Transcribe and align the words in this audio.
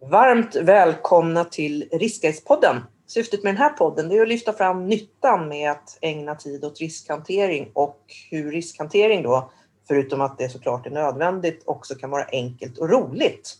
Varmt 0.00 0.56
välkomna 0.56 1.44
till 1.44 1.88
Riskhetspodden. 1.92 2.76
Syftet 3.06 3.44
med 3.44 3.54
den 3.54 3.62
här 3.62 3.70
podden 3.70 4.12
är 4.12 4.22
att 4.22 4.28
lyfta 4.28 4.52
fram 4.52 4.86
nyttan 4.86 5.48
med 5.48 5.70
att 5.70 5.98
ägna 6.00 6.34
tid 6.34 6.64
åt 6.64 6.80
riskhantering 6.80 7.70
och 7.74 8.00
hur 8.30 8.50
riskhantering 8.50 9.22
då, 9.22 9.50
förutom 9.88 10.20
att 10.20 10.38
det 10.38 10.48
såklart 10.48 10.86
är 10.86 10.90
nödvändigt, 10.90 11.62
också 11.64 11.94
kan 11.94 12.10
vara 12.10 12.24
enkelt 12.32 12.78
och 12.78 12.90
roligt. 12.90 13.56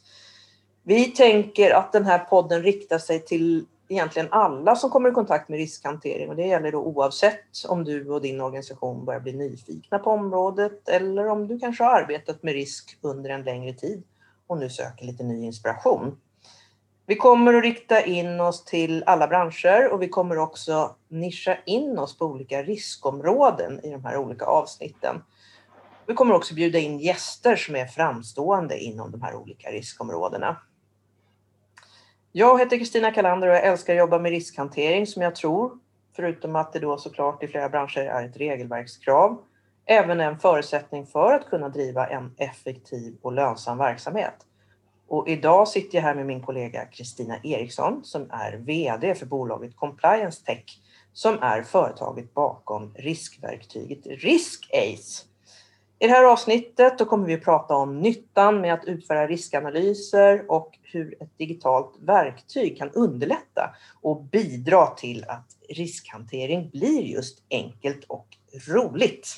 Vi 0.82 1.04
tänker 1.04 1.70
att 1.70 1.92
den 1.92 2.04
här 2.04 2.18
podden 2.18 2.62
riktar 2.62 2.98
sig 2.98 3.24
till 3.24 3.66
egentligen 3.88 4.28
alla 4.30 4.76
som 4.76 4.90
kommer 4.90 5.08
i 5.08 5.12
kontakt 5.12 5.48
med 5.48 5.58
riskhantering 5.58 6.28
och 6.28 6.36
det 6.36 6.46
gäller 6.46 6.72
då 6.72 6.78
oavsett 6.78 7.64
om 7.68 7.84
du 7.84 8.10
och 8.10 8.22
din 8.22 8.40
organisation 8.40 9.04
börjar 9.04 9.20
bli 9.20 9.32
nyfikna 9.32 9.98
på 9.98 10.10
området 10.10 10.88
eller 10.88 11.28
om 11.28 11.48
du 11.48 11.58
kanske 11.58 11.84
har 11.84 12.00
arbetat 12.00 12.42
med 12.42 12.54
risk 12.54 12.98
under 13.00 13.30
en 13.30 13.42
längre 13.42 13.72
tid 13.72 14.02
och 14.46 14.58
nu 14.58 14.70
söker 14.70 15.04
lite 15.04 15.24
ny 15.24 15.44
inspiration. 15.44 16.16
Vi 17.08 17.16
kommer 17.16 17.54
att 17.54 17.62
rikta 17.62 18.02
in 18.02 18.40
oss 18.40 18.64
till 18.64 19.04
alla 19.06 19.28
branscher 19.28 19.92
och 19.92 20.02
vi 20.02 20.08
kommer 20.08 20.38
också 20.38 20.96
nischa 21.08 21.56
in 21.66 21.98
oss 21.98 22.18
på 22.18 22.24
olika 22.24 22.62
riskområden 22.62 23.84
i 23.84 23.90
de 23.90 24.04
här 24.04 24.16
olika 24.16 24.44
avsnitten. 24.44 25.22
Vi 26.06 26.14
kommer 26.14 26.34
också 26.34 26.54
bjuda 26.54 26.78
in 26.78 26.98
gäster 26.98 27.56
som 27.56 27.76
är 27.76 27.86
framstående 27.86 28.78
inom 28.78 29.10
de 29.10 29.22
här 29.22 29.34
olika 29.34 29.70
riskområdena. 29.70 30.56
Jag 32.32 32.58
heter 32.58 32.78
Kristina 32.78 33.10
Kalander 33.10 33.48
och 33.48 33.54
jag 33.54 33.64
älskar 33.64 33.92
att 33.92 33.98
jobba 33.98 34.18
med 34.18 34.30
riskhantering 34.30 35.06
som 35.06 35.22
jag 35.22 35.34
tror, 35.34 35.78
förutom 36.16 36.56
att 36.56 36.72
det 36.72 36.78
då 36.78 36.98
såklart 36.98 37.42
i 37.42 37.48
flera 37.48 37.68
branscher 37.68 38.00
är 38.00 38.24
ett 38.24 38.36
regelverkskrav, 38.36 39.42
även 39.86 40.20
en 40.20 40.38
förutsättning 40.38 41.06
för 41.06 41.34
att 41.34 41.50
kunna 41.50 41.68
driva 41.68 42.06
en 42.06 42.34
effektiv 42.36 43.16
och 43.22 43.32
lönsam 43.32 43.78
verksamhet. 43.78 44.47
Och 45.08 45.28
idag 45.28 45.68
sitter 45.68 45.98
jag 45.98 46.02
här 46.02 46.14
med 46.14 46.26
min 46.26 46.42
kollega 46.42 46.84
Kristina 46.84 47.38
Eriksson 47.42 48.04
som 48.04 48.30
är 48.30 48.56
VD 48.56 49.14
för 49.14 49.26
bolaget 49.26 49.76
Compliance 49.76 50.44
Tech 50.44 50.64
som 51.12 51.38
är 51.42 51.62
företaget 51.62 52.34
bakom 52.34 52.94
riskverktyget 52.94 54.06
RiskAce. 54.06 55.24
I 55.98 56.06
det 56.06 56.12
här 56.12 56.24
avsnittet 56.24 56.98
då 56.98 57.04
kommer 57.04 57.26
vi 57.26 57.34
att 57.34 57.44
prata 57.44 57.74
om 57.74 58.00
nyttan 58.00 58.60
med 58.60 58.74
att 58.74 58.84
utföra 58.84 59.26
riskanalyser 59.26 60.50
och 60.50 60.78
hur 60.82 61.22
ett 61.22 61.38
digitalt 61.38 61.96
verktyg 62.00 62.78
kan 62.78 62.90
underlätta 62.90 63.74
och 64.00 64.22
bidra 64.22 64.86
till 64.86 65.24
att 65.28 65.56
riskhantering 65.68 66.70
blir 66.70 67.02
just 67.02 67.42
enkelt 67.50 68.04
och 68.04 68.26
roligt. 68.68 69.28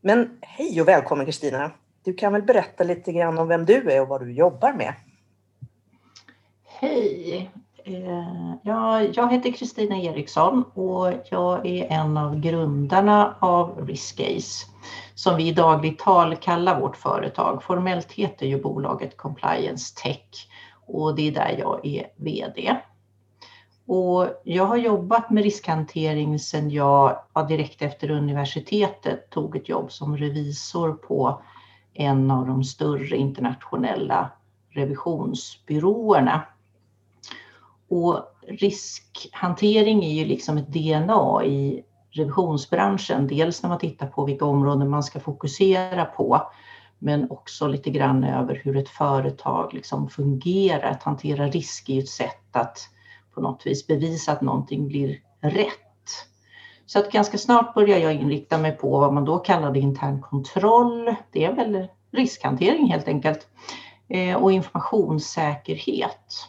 Men 0.00 0.38
hej 0.40 0.80
och 0.80 0.88
välkommen 0.88 1.26
Kristina! 1.26 1.70
Du 2.04 2.14
kan 2.14 2.32
väl 2.32 2.42
berätta 2.42 2.84
lite 2.84 3.12
grann 3.12 3.38
om 3.38 3.48
vem 3.48 3.64
du 3.64 3.90
är 3.90 4.02
och 4.02 4.08
vad 4.08 4.20
du 4.20 4.32
jobbar 4.32 4.72
med? 4.72 4.94
Hej! 6.64 7.50
Eh, 7.84 8.54
ja, 8.62 9.02
jag 9.02 9.32
heter 9.32 9.52
Kristina 9.52 9.96
Eriksson 9.96 10.64
och 10.74 11.12
jag 11.30 11.66
är 11.66 11.86
en 11.90 12.16
av 12.16 12.40
grundarna 12.40 13.36
av 13.40 13.86
Riskcase 13.86 14.66
som 15.14 15.36
vi 15.36 15.48
i 15.48 15.52
dagligt 15.52 15.98
tal 15.98 16.36
kallar 16.36 16.80
vårt 16.80 16.96
företag. 16.96 17.62
Formellt 17.62 18.12
heter 18.12 18.46
ju 18.46 18.62
bolaget 18.62 19.16
Compliance 19.16 20.02
Tech 20.02 20.48
och 20.86 21.16
det 21.16 21.28
är 21.28 21.32
där 21.32 21.56
jag 21.58 21.86
är 21.86 22.06
VD. 22.16 22.76
Och 23.86 24.28
jag 24.44 24.64
har 24.64 24.76
jobbat 24.76 25.30
med 25.30 25.42
riskhantering 25.42 26.38
sedan 26.38 26.70
jag 26.70 27.18
ja, 27.34 27.42
direkt 27.42 27.82
efter 27.82 28.10
universitetet 28.10 29.30
tog 29.30 29.56
ett 29.56 29.68
jobb 29.68 29.92
som 29.92 30.16
revisor 30.16 30.92
på 30.92 31.42
en 31.94 32.30
av 32.30 32.46
de 32.46 32.64
större 32.64 33.16
internationella 33.16 34.30
revisionsbyråerna. 34.70 36.42
Och 37.88 38.20
riskhantering 38.48 40.04
är 40.04 40.12
ju 40.12 40.24
liksom 40.24 40.58
ett 40.58 40.72
DNA 40.72 41.44
i 41.44 41.84
revisionsbranschen. 42.10 43.26
Dels 43.26 43.62
när 43.62 43.70
man 43.70 43.78
tittar 43.78 44.06
på 44.06 44.24
vilka 44.24 44.44
områden 44.44 44.90
man 44.90 45.02
ska 45.02 45.20
fokusera 45.20 46.04
på, 46.04 46.42
men 46.98 47.30
också 47.30 47.66
lite 47.66 47.90
grann 47.90 48.24
över 48.24 48.60
hur 48.64 48.76
ett 48.76 48.88
företag 48.88 49.74
liksom 49.74 50.08
fungerar. 50.08 50.90
Att 50.90 51.02
hantera 51.02 51.46
risk 51.46 51.88
är 51.88 51.94
ju 51.94 52.00
ett 52.00 52.08
sätt 52.08 52.56
att 52.56 52.78
på 53.34 53.40
något 53.40 53.66
vis 53.66 53.86
bevisa 53.86 54.32
att 54.32 54.40
någonting 54.40 54.88
blir 54.88 55.20
rätt. 55.40 55.81
Så 56.86 56.98
att 56.98 57.12
ganska 57.12 57.38
snart 57.38 57.74
började 57.74 58.02
jag 58.02 58.14
inrikta 58.14 58.58
mig 58.58 58.72
på 58.72 59.00
vad 59.00 59.12
man 59.12 59.24
då 59.24 59.38
kallade 59.38 59.78
intern 59.78 60.20
kontroll. 60.22 61.14
Det 61.32 61.44
är 61.44 61.52
väl 61.52 61.88
riskhantering 62.12 62.90
helt 62.90 63.08
enkelt. 63.08 63.48
Eh, 64.08 64.36
och 64.36 64.52
informationssäkerhet. 64.52 66.48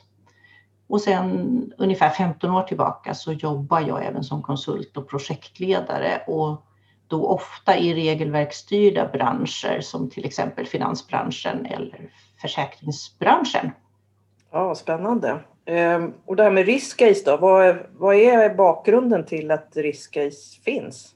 Och 0.88 1.02
sen 1.02 1.74
ungefär 1.78 2.10
15 2.10 2.52
år 2.52 2.64
tillbaka 2.64 3.14
så 3.14 3.34
jobbar 3.34 3.80
jag 3.80 4.06
även 4.06 4.24
som 4.24 4.42
konsult 4.44 4.98
och 4.98 5.10
projektledare 5.10 6.24
och 6.28 6.66
då 7.08 7.28
ofta 7.28 7.78
i 7.78 7.94
regelverksstyrda 7.94 9.08
branscher 9.08 9.82
som 9.82 10.10
till 10.10 10.26
exempel 10.26 10.66
finansbranschen 10.66 11.66
eller 11.66 12.10
försäkringsbranschen. 12.42 13.72
Ja, 14.52 14.76
Spännande. 14.76 15.44
Ehm, 15.66 16.14
och 16.26 16.36
det 16.36 16.44
här 16.44 16.52
med 16.52 16.66
riskcase 16.66 17.22
då, 17.26 17.38
vad 17.38 17.66
är, 17.66 17.90
vad 17.92 18.16
är 18.16 18.56
bakgrunden 18.56 19.26
till 19.26 19.52
att 19.52 19.72
riskcase 19.76 20.62
finns? 20.66 21.16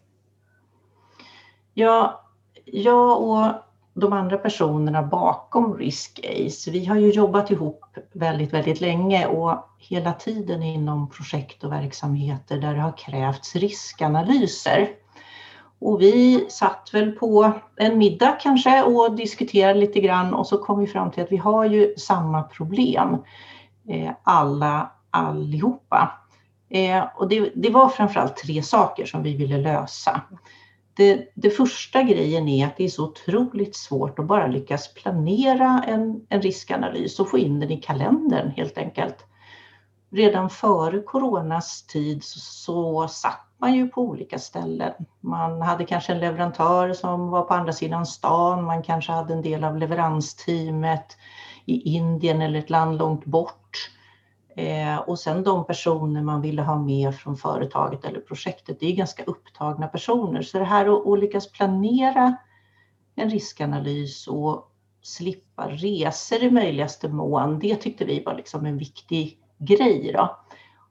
Ja, 1.73 2.23
jag 2.65 3.21
och 3.21 3.47
de 3.93 4.13
andra 4.13 4.37
personerna 4.37 5.03
bakom 5.03 5.77
RiskAce, 5.77 6.71
vi 6.71 6.85
har 6.85 6.95
ju 6.95 7.11
jobbat 7.11 7.51
ihop 7.51 7.85
väldigt, 8.13 8.53
väldigt 8.53 8.81
länge 8.81 9.27
och 9.27 9.67
hela 9.77 10.13
tiden 10.13 10.63
inom 10.63 11.09
projekt 11.09 11.63
och 11.63 11.71
verksamheter 11.71 12.57
där 12.57 12.73
det 12.73 12.81
har 12.81 12.97
krävts 12.97 13.55
riskanalyser. 13.55 14.89
Och 15.79 16.01
vi 16.01 16.45
satt 16.49 16.89
väl 16.93 17.11
på 17.11 17.51
en 17.75 17.97
middag 17.97 18.37
kanske 18.41 18.83
och 18.83 19.15
diskuterade 19.15 19.79
lite 19.79 19.99
grann 19.99 20.33
och 20.33 20.47
så 20.47 20.57
kom 20.57 20.79
vi 20.79 20.87
fram 20.87 21.11
till 21.11 21.23
att 21.23 21.31
vi 21.31 21.37
har 21.37 21.65
ju 21.65 21.95
samma 21.97 22.43
problem 22.43 23.17
Eh, 23.89 24.11
alla 24.23 24.91
allihopa. 25.11 26.11
Eh, 26.69 27.03
och 27.15 27.29
det, 27.29 27.51
det 27.55 27.69
var 27.69 27.89
framförallt 27.89 28.37
tre 28.37 28.63
saker 28.63 29.05
som 29.05 29.23
vi 29.23 29.35
ville 29.35 29.57
lösa. 29.57 30.21
Det, 30.93 31.31
det, 31.35 31.49
första 31.49 32.03
grejen 32.03 32.47
är 32.47 32.67
att 32.67 32.77
det 32.77 32.83
är 32.83 32.89
så 32.89 33.05
otroligt 33.05 33.75
svårt 33.75 34.19
att 34.19 34.25
bara 34.25 34.47
lyckas 34.47 34.93
planera 34.93 35.83
en, 35.87 36.25
en 36.29 36.41
riskanalys 36.41 37.19
och 37.19 37.29
få 37.29 37.37
in 37.37 37.59
den 37.59 37.71
i 37.71 37.77
kalendern 37.77 38.51
helt 38.51 38.77
enkelt. 38.77 39.25
Redan 40.11 40.49
före 40.49 40.99
coronas 40.99 41.87
tid 41.87 42.23
så, 42.23 42.39
så 42.39 43.07
satt 43.07 43.47
man 43.57 43.75
ju 43.75 43.87
på 43.87 44.01
olika 44.01 44.39
ställen. 44.39 44.93
Man 45.19 45.61
hade 45.61 45.85
kanske 45.85 46.13
en 46.13 46.19
leverantör 46.19 46.93
som 46.93 47.29
var 47.29 47.41
på 47.41 47.53
andra 47.53 47.73
sidan 47.73 48.05
stan. 48.05 48.63
Man 48.63 48.83
kanske 48.83 49.11
hade 49.11 49.33
en 49.33 49.41
del 49.41 49.63
av 49.63 49.77
leveransteamet 49.77 51.17
i 51.67 51.95
Indien 51.95 52.41
eller 52.41 52.59
ett 52.59 52.69
land 52.69 52.97
långt 52.97 53.25
bort. 53.25 53.91
Eh, 54.55 54.97
och 54.97 55.19
sen 55.19 55.43
de 55.43 55.65
personer 55.65 56.21
man 56.21 56.41
ville 56.41 56.61
ha 56.61 56.79
med 56.79 57.15
från 57.15 57.37
företaget 57.37 58.05
eller 58.05 58.19
projektet, 58.19 58.79
det 58.79 58.85
är 58.85 58.95
ganska 58.95 59.23
upptagna 59.23 59.87
personer. 59.87 60.41
Så 60.41 60.59
det 60.59 60.63
här 60.63 60.85
att, 60.85 61.07
att 61.07 61.19
lyckas 61.19 61.51
planera 61.51 62.35
en 63.15 63.29
riskanalys 63.29 64.27
och 64.27 64.71
slippa 65.01 65.69
resor 65.69 66.43
i 66.43 66.51
möjligaste 66.51 67.09
mån, 67.09 67.59
det 67.59 67.75
tyckte 67.75 68.05
vi 68.05 68.23
var 68.23 68.35
liksom 68.35 68.65
en 68.65 68.77
viktig 68.77 69.39
grej. 69.57 70.11
Då. 70.13 70.37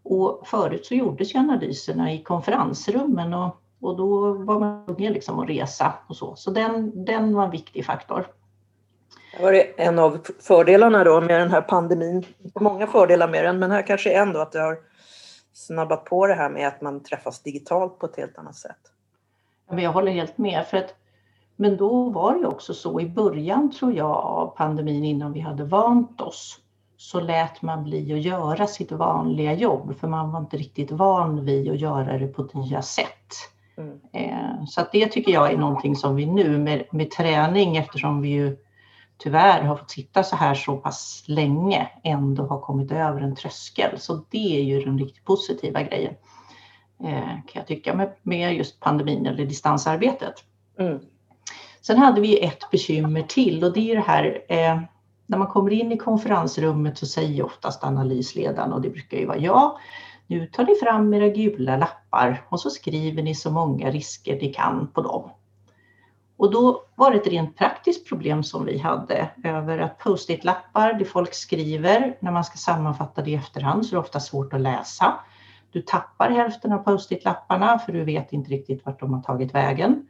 Och 0.03 0.43
förut 0.47 0.87
så 0.87 0.95
gjordes 0.95 1.35
ju 1.35 1.39
analyserna 1.39 2.13
i 2.13 2.23
konferensrummen 2.23 3.35
och, 3.35 3.57
och 3.81 3.97
då 3.97 4.33
var 4.33 4.61
man 4.61 4.87
tvungen 4.87 5.13
liksom 5.13 5.39
att 5.39 5.49
resa 5.49 5.93
och 6.09 6.17
så. 6.17 6.37
Så 6.37 6.51
den, 6.51 7.05
den 7.05 7.35
var 7.35 7.45
en 7.45 7.51
viktig 7.51 7.85
faktor. 7.85 8.27
Det 9.37 9.43
var 9.43 9.65
en 9.77 9.99
av 9.99 10.19
fördelarna 10.41 11.05
då 11.05 11.21
med 11.21 11.41
den 11.41 11.51
här 11.51 11.61
pandemin. 11.61 12.25
Många 12.61 12.87
fördelar 12.87 13.29
med 13.29 13.45
den, 13.45 13.59
men 13.59 13.71
här 13.71 13.83
kanske 13.83 14.13
är 14.13 14.23
ändå 14.23 14.41
att 14.41 14.53
det 14.53 14.61
har 14.61 14.79
snabbat 15.53 16.05
på 16.05 16.27
det 16.27 16.35
här 16.35 16.51
med 16.51 16.69
att 16.69 16.81
man 16.81 17.03
träffas 17.03 17.43
digitalt 17.43 17.99
på 17.99 18.07
ett 18.07 18.17
helt 18.17 18.39
annat 18.39 18.57
sätt. 18.57 18.79
Jag 19.71 19.93
håller 19.93 20.13
helt 20.13 20.39
med. 20.39 20.67
För 20.67 20.77
att, 20.77 20.95
men 21.57 21.77
då 21.77 22.11
var 22.11 22.35
det 22.35 22.47
också 22.47 22.75
så 22.75 23.01
i 23.01 23.07
början 23.07 23.73
tror 23.73 23.93
jag 23.93 24.11
av 24.11 24.55
pandemin 24.57 25.05
innan 25.05 25.33
vi 25.33 25.41
hade 25.41 25.65
vant 25.65 26.21
oss 26.21 26.61
så 26.97 27.21
lät 27.21 27.63
man 27.63 27.85
bli 27.85 28.13
att 28.13 28.23
göra 28.23 28.67
sitt 28.67 28.93
vanliga 28.93 29.55
jobb 29.55 29.99
för 30.01 30.09
man 30.09 30.33
var 30.33 30.41
inte 30.41 30.57
riktigt 30.57 30.91
van 30.91 31.45
vid 31.45 31.71
att 31.71 31.81
göra 31.81 32.19
det 32.19 32.27
på 32.27 32.49
nya 32.53 32.83
sätt. 32.83 33.33
Mm. 33.77 34.01
Eh, 34.13 34.65
så 34.67 34.81
att 34.81 34.93
det 34.93 35.07
tycker 35.07 35.33
jag 35.33 35.53
är 35.53 35.57
någonting 35.57 35.97
som 35.97 36.17
vi 36.17 36.27
nu 36.27 36.59
med, 36.59 36.85
med 36.91 37.11
träning 37.11 37.77
eftersom 37.77 38.23
vi 38.23 38.29
ju 38.29 38.57
tyvärr 39.19 39.63
har 39.63 39.77
fått 39.77 39.91
sitta 39.91 40.23
så 40.23 40.37
här 40.37 40.55
så 40.55 40.77
pass 40.77 41.25
länge 41.27 41.89
ändå 42.03 42.47
har 42.47 42.61
kommit 42.61 42.93
över 42.93 43.21
en 43.21 43.37
tröskel. 43.37 43.99
Så 43.99 44.25
det 44.31 44.59
är 44.59 44.63
ju 44.63 44.81
den 44.81 44.99
riktigt 44.99 45.25
positiva 45.25 45.83
grejen 45.83 46.15
eh, 47.05 47.27
kan 47.27 47.53
jag 47.53 47.67
tycka 47.67 47.95
med, 47.95 48.13
med 48.23 48.55
just 48.55 48.81
pandemin 48.81 49.27
eller 49.27 49.47
distansarbetet. 49.47 50.35
Mm. 50.79 51.01
Sen 51.81 51.99
hade 51.99 52.21
vi 52.21 52.45
ett 52.45 52.71
bekymmer 52.71 53.23
till 53.23 53.65
och 53.65 53.73
det 53.73 53.91
är 53.91 53.97
det 53.97 54.03
här 54.03 54.45
eh, 54.49 54.81
när 55.27 55.39
man 55.39 55.49
kommer 55.49 55.73
in 55.73 55.93
i 55.93 55.97
konferensrummet 55.97 56.99
så 56.99 57.07
säger 57.07 57.45
oftast 57.45 57.85
analysledaren, 57.85 58.73
och 58.73 58.81
det 58.81 58.91
brukar 58.91 59.19
ju 59.19 59.27
vara 59.27 59.39
jag, 59.39 59.79
nu 60.27 60.47
tar 60.47 60.65
ni 60.65 60.75
fram 60.75 61.15
era 61.15 61.29
gula 61.29 61.77
lappar 61.77 62.47
och 62.49 62.61
så 62.61 62.71
skriver 62.71 63.23
ni 63.23 63.35
så 63.35 63.51
många 63.51 63.91
risker 63.91 64.37
ni 64.41 64.53
kan 64.53 64.87
på 64.95 65.03
dem. 65.03 65.31
Och 66.37 66.51
då 66.51 66.83
var 66.95 67.11
det 67.11 67.17
ett 67.17 67.27
rent 67.27 67.57
praktiskt 67.57 68.09
problem 68.09 68.43
som 68.43 68.65
vi 68.65 68.79
hade 68.79 69.31
över 69.45 69.79
att 69.79 69.99
post-it-lappar, 69.99 70.93
det 70.93 71.05
folk 71.05 71.35
skriver 71.35 72.17
när 72.21 72.33
man 72.33 72.45
ska 72.45 72.57
sammanfatta 72.57 73.23
det 73.23 73.31
i 73.31 73.35
efterhand 73.35 73.87
så 73.87 73.91
är 73.91 73.97
det 73.97 74.01
ofta 74.01 74.21
svårt 74.21 74.53
att 74.53 74.61
läsa. 74.61 75.15
Du 75.71 75.83
tappar 75.83 76.31
hälften 76.31 76.73
av 76.73 76.79
post-it-lapparna 76.79 77.79
för 77.79 77.93
du 77.93 78.05
vet 78.05 78.33
inte 78.33 78.51
riktigt 78.51 78.87
vart 78.87 79.01
de 79.01 79.15
har 79.15 79.23
tagit 79.23 79.55
vägen. 79.55 80.07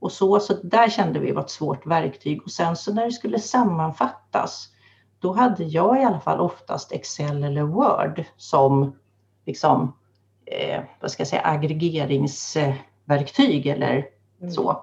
Och 0.00 0.12
så, 0.12 0.40
så 0.40 0.54
där 0.62 0.88
kände 0.88 1.18
vi 1.18 1.32
var 1.32 1.42
ett 1.42 1.50
svårt 1.50 1.86
verktyg. 1.86 2.42
Och 2.42 2.50
sen 2.50 2.76
så 2.76 2.94
när 2.94 3.04
det 3.04 3.12
skulle 3.12 3.38
sammanfattas, 3.38 4.68
då 5.18 5.32
hade 5.32 5.64
jag 5.64 6.00
i 6.00 6.04
alla 6.04 6.20
fall 6.20 6.40
oftast 6.40 6.92
Excel 6.92 7.44
eller 7.44 7.62
Word 7.62 8.24
som 8.36 8.96
liksom, 9.46 9.94
eh, 10.46 10.80
vad 11.00 11.10
ska 11.10 11.20
jag 11.20 11.28
säga, 11.28 11.42
aggregeringsverktyg 11.44 13.66
eller 13.66 14.06
mm. 14.40 14.52
så. 14.52 14.82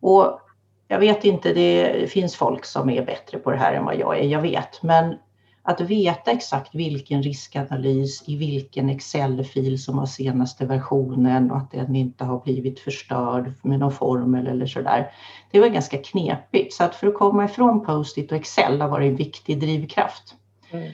Och 0.00 0.40
jag 0.88 0.98
vet 0.98 1.24
inte, 1.24 1.52
det 1.52 2.10
finns 2.10 2.36
folk 2.36 2.64
som 2.64 2.90
är 2.90 3.04
bättre 3.04 3.38
på 3.38 3.50
det 3.50 3.56
här 3.56 3.72
än 3.72 3.84
vad 3.84 3.96
jag 3.96 4.18
är, 4.18 4.24
jag 4.24 4.42
vet. 4.42 4.82
Men 4.82 5.14
att 5.62 5.80
veta 5.80 6.30
exakt 6.30 6.74
vilken 6.74 7.22
riskanalys 7.22 8.28
i 8.28 8.36
vilken 8.36 8.90
Excel-fil 8.90 9.82
som 9.82 9.98
har 9.98 10.06
senaste 10.06 10.66
versionen 10.66 11.50
och 11.50 11.56
att 11.56 11.70
den 11.70 11.96
inte 11.96 12.24
har 12.24 12.40
blivit 12.40 12.80
förstörd 12.80 13.52
med 13.62 13.78
någon 13.78 13.92
formel 13.92 14.46
eller 14.46 14.66
sådär. 14.66 15.12
Det 15.50 15.60
var 15.60 15.68
ganska 15.68 15.98
knepigt. 15.98 16.74
Så 16.74 16.84
att 16.84 16.94
för 16.94 17.06
att 17.06 17.14
komma 17.14 17.44
ifrån 17.44 17.84
Post-it 17.84 18.32
och 18.32 18.38
Excel 18.38 18.80
har 18.80 18.88
varit 18.88 19.10
en 19.10 19.16
viktig 19.16 19.60
drivkraft. 19.60 20.34
Mm. 20.70 20.92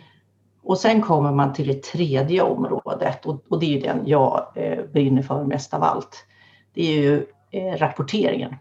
Och 0.62 0.78
sen 0.78 1.02
kommer 1.02 1.32
man 1.32 1.52
till 1.52 1.66
det 1.66 1.82
tredje 1.82 2.42
området 2.42 3.26
och, 3.26 3.44
och 3.48 3.60
det 3.60 3.66
är 3.66 3.70
ju 3.70 3.80
den 3.80 4.02
jag 4.06 4.52
eh, 4.54 4.84
brinner 4.92 5.22
för 5.22 5.44
mest 5.44 5.74
av 5.74 5.82
allt. 5.82 6.26
Det 6.74 6.82
är 6.82 7.00
ju 7.02 7.26
eh, 7.50 7.78
rapporteringen. 7.78 8.54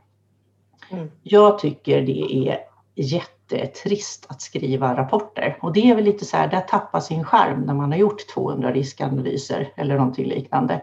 Mm. 0.90 1.12
Jag 1.24 1.60
tycker 1.60 2.02
det 2.02 2.50
är 2.50 2.60
jättetrist 2.96 4.26
att 4.30 4.42
skriva 4.42 4.98
rapporter 4.98 5.58
och 5.62 5.74
det 5.74 5.90
är 5.90 5.96
väl 5.96 6.04
lite 6.04 6.26
så 6.26 6.38
här, 6.38 6.48
där 6.48 6.62
tappar 6.62 7.00
sin 7.00 7.24
skärm 7.24 7.62
när 7.62 7.74
man 7.74 7.92
har 7.92 8.00
gjort 8.00 8.28
200 8.34 8.72
riskanalyser 8.72 9.74
eller 9.76 9.98
någonting 9.98 10.26
liknande. 10.26 10.82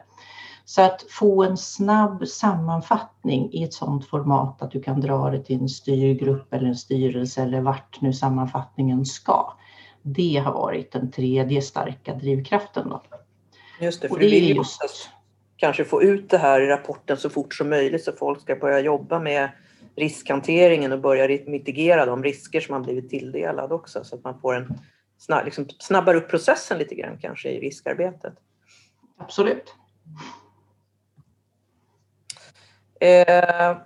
Så 0.64 0.82
att 0.82 1.02
få 1.10 1.44
en 1.44 1.56
snabb 1.56 2.28
sammanfattning 2.28 3.52
i 3.52 3.64
ett 3.64 3.74
sådant 3.74 4.08
format 4.08 4.62
att 4.62 4.70
du 4.70 4.82
kan 4.82 5.00
dra 5.00 5.30
det 5.30 5.44
till 5.44 5.60
en 5.60 5.68
styrgrupp 5.68 6.52
eller 6.52 6.66
en 6.66 6.76
styrelse 6.76 7.42
eller 7.42 7.60
vart 7.60 8.00
nu 8.00 8.12
sammanfattningen 8.12 9.04
ska. 9.04 9.52
Det 10.02 10.42
har 10.44 10.52
varit 10.52 10.92
den 10.92 11.10
tredje 11.10 11.62
starka 11.62 12.14
drivkraften. 12.14 12.88
Då. 12.88 13.02
Just 13.80 14.02
det, 14.02 14.08
för 14.08 14.16
det 14.16 14.22
du 14.22 14.30
vill 14.30 14.56
just... 14.56 15.10
kanske 15.56 15.84
få 15.84 16.02
ut 16.02 16.30
det 16.30 16.38
här 16.38 16.60
i 16.60 16.66
rapporten 16.66 17.16
så 17.16 17.30
fort 17.30 17.54
som 17.54 17.68
möjligt 17.68 18.04
så 18.04 18.12
folk 18.12 18.40
ska 18.40 18.56
börja 18.56 18.80
jobba 18.80 19.18
med 19.18 19.50
riskhanteringen 19.96 20.92
och 20.92 21.00
börja 21.00 21.38
mitigera 21.46 22.06
de 22.06 22.24
risker 22.24 22.60
som 22.60 22.72
man 22.72 22.82
blivit 22.82 23.10
tilldelad 23.10 23.72
också 23.72 24.04
så 24.04 24.16
att 24.16 24.24
man 24.24 24.40
får 24.40 24.54
en 24.54 24.78
snabb, 25.18 25.44
liksom, 25.44 25.66
snabbar 25.78 26.14
upp 26.14 26.28
processen 26.28 26.78
lite 26.78 26.94
grann 26.94 27.18
kanske 27.18 27.50
i 27.50 27.60
riskarbetet. 27.60 28.34
Absolut. 29.18 29.74
Eh, 33.00 33.76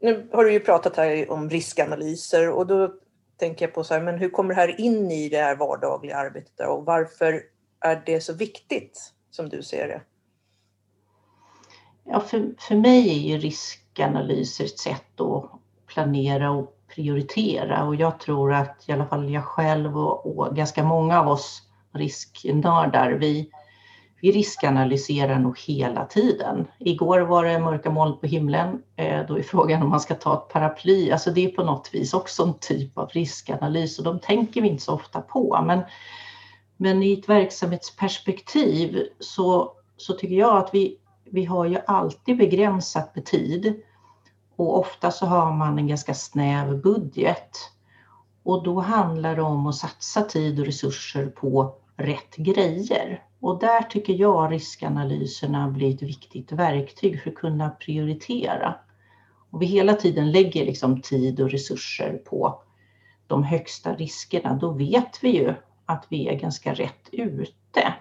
nu 0.00 0.28
har 0.32 0.44
du 0.44 0.52
ju 0.52 0.60
pratat 0.60 0.96
här 0.96 1.30
om 1.30 1.50
riskanalyser 1.50 2.50
och 2.50 2.66
då 2.66 2.94
tänker 3.36 3.66
jag 3.66 3.74
på 3.74 3.84
så 3.84 3.94
här, 3.94 4.00
men 4.00 4.18
hur 4.18 4.30
kommer 4.30 4.54
det 4.54 4.60
här 4.60 4.80
in 4.80 5.10
i 5.10 5.28
det 5.28 5.38
här 5.38 5.56
vardagliga 5.56 6.16
arbetet 6.16 6.68
och 6.68 6.84
varför 6.84 7.42
är 7.80 8.02
det 8.06 8.20
så 8.20 8.32
viktigt 8.32 9.12
som 9.30 9.48
du 9.48 9.62
ser 9.62 9.88
det? 9.88 10.02
Ja, 12.04 12.20
för, 12.20 12.54
för 12.58 12.74
mig 12.74 13.08
är 13.08 13.28
ju 13.28 13.38
riskanalyser 13.92 14.64
ett 14.64 14.78
sätt 14.78 15.20
att 15.20 15.50
planera 15.86 16.50
och 16.50 16.74
prioritera 16.94 17.84
och 17.84 17.96
jag 17.96 18.20
tror 18.20 18.52
att 18.52 18.84
i 18.86 18.92
alla 18.92 19.06
fall 19.06 19.30
jag 19.30 19.44
själv 19.44 19.98
och, 19.98 20.38
och 20.38 20.56
ganska 20.56 20.84
många 20.84 21.20
av 21.20 21.28
oss 21.28 21.62
risknördar, 21.94 23.10
vi, 23.10 23.50
vi 24.20 24.32
riskanalyserar 24.32 25.38
nog 25.38 25.58
hela 25.58 26.04
tiden. 26.04 26.66
Igår 26.78 27.20
var 27.20 27.44
det 27.44 27.58
mörka 27.58 27.90
moln 27.90 28.18
på 28.20 28.26
himlen. 28.26 28.82
Eh, 28.96 29.26
då 29.28 29.38
är 29.38 29.42
frågan 29.42 29.82
om 29.82 29.88
man 29.88 30.00
ska 30.00 30.14
ta 30.14 30.34
ett 30.34 30.52
paraply. 30.52 31.10
Alltså 31.10 31.30
det 31.30 31.44
är 31.44 31.48
på 31.48 31.62
något 31.62 31.90
vis 31.92 32.14
också 32.14 32.42
en 32.42 32.54
typ 32.60 32.98
av 32.98 33.08
riskanalys 33.08 33.98
och 33.98 34.04
de 34.04 34.18
tänker 34.20 34.62
vi 34.62 34.68
inte 34.68 34.82
så 34.82 34.92
ofta 34.92 35.20
på. 35.20 35.62
Men, 35.66 35.80
men 36.76 37.02
i 37.02 37.12
ett 37.12 37.28
verksamhetsperspektiv 37.28 39.02
så, 39.20 39.72
så 39.96 40.12
tycker 40.12 40.34
jag 40.36 40.56
att 40.56 40.70
vi, 40.72 40.98
vi 41.32 41.44
har 41.44 41.64
ju 41.64 41.78
alltid 41.86 42.38
begränsat 42.38 43.14
med 43.14 43.24
tid 43.24 43.82
och 44.56 44.78
ofta 44.78 45.10
så 45.10 45.26
har 45.26 45.52
man 45.52 45.78
en 45.78 45.86
ganska 45.86 46.14
snäv 46.14 46.82
budget. 46.82 47.56
Och 48.42 48.64
då 48.64 48.80
handlar 48.80 49.36
det 49.36 49.42
om 49.42 49.66
att 49.66 49.74
satsa 49.74 50.22
tid 50.22 50.60
och 50.60 50.66
resurser 50.66 51.26
på 51.26 51.74
rätt 51.96 52.36
grejer. 52.36 53.22
Och 53.40 53.58
där 53.58 53.82
tycker 53.82 54.12
jag 54.12 54.52
riskanalyserna 54.52 55.68
blir 55.68 55.94
ett 55.94 56.02
viktigt 56.02 56.52
verktyg 56.52 57.22
för 57.22 57.30
att 57.30 57.36
kunna 57.36 57.70
prioritera. 57.70 58.74
Och 59.50 59.62
vi 59.62 59.66
hela 59.66 59.94
tiden 59.94 60.32
lägger 60.32 60.64
liksom 60.64 61.00
tid 61.00 61.40
och 61.40 61.50
resurser 61.50 62.22
på 62.24 62.62
de 63.26 63.44
högsta 63.44 63.94
riskerna, 63.94 64.54
då 64.54 64.70
vet 64.70 65.18
vi 65.24 65.28
ju 65.28 65.54
att 65.86 66.06
vi 66.08 66.28
är 66.28 66.34
ganska 66.38 66.74
rätt 66.74 67.08
ute. 67.12 67.94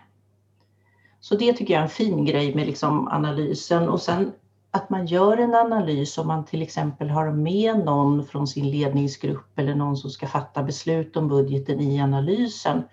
Så 1.21 1.35
det 1.35 1.53
tycker 1.53 1.73
jag 1.73 1.79
är 1.79 1.83
en 1.83 1.89
fin 1.89 2.25
grej 2.25 2.55
med 2.55 2.67
liksom 2.67 3.07
analysen 3.07 3.89
och 3.89 4.01
sen 4.01 4.31
att 4.71 4.89
man 4.89 5.05
gör 5.05 5.37
en 5.37 5.55
analys 5.55 6.17
om 6.17 6.27
man 6.27 6.45
till 6.45 6.61
exempel 6.61 7.09
har 7.09 7.31
med 7.31 7.85
någon 7.85 8.25
från 8.25 8.47
sin 8.47 8.71
ledningsgrupp 8.71 9.59
eller 9.59 9.75
någon 9.75 9.97
som 9.97 10.09
ska 10.09 10.27
fatta 10.27 10.63
beslut 10.63 11.17
om 11.17 11.27
budgeten 11.27 11.79
i 11.79 12.01
analysen 12.01 12.83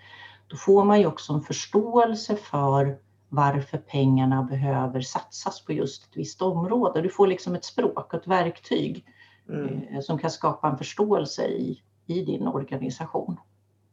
då 0.49 0.57
får 0.57 0.85
man 0.85 1.01
ju 1.01 1.07
också 1.07 1.33
en 1.33 1.43
förståelse 1.43 2.37
för 2.37 2.99
varför 3.29 3.79
pengarna 3.79 4.43
behöver 4.43 5.01
satsas 5.01 5.65
på 5.65 5.73
just 5.73 6.05
ett 6.05 6.17
visst 6.17 6.43
område. 6.43 7.01
Du 7.01 7.09
får 7.09 7.27
liksom 7.27 7.55
ett 7.55 7.65
språk 7.65 8.15
och 8.15 8.15
ett 8.15 8.27
verktyg 8.27 9.05
mm. 9.49 9.83
Eh, 9.83 10.01
som 10.01 10.19
kan 10.19 10.31
skapa 10.31 10.69
en 10.69 10.79
förståelse 10.79 11.47
i, 11.47 11.83
i 12.07 12.25
din 12.25 12.47
organisation. 12.47 13.37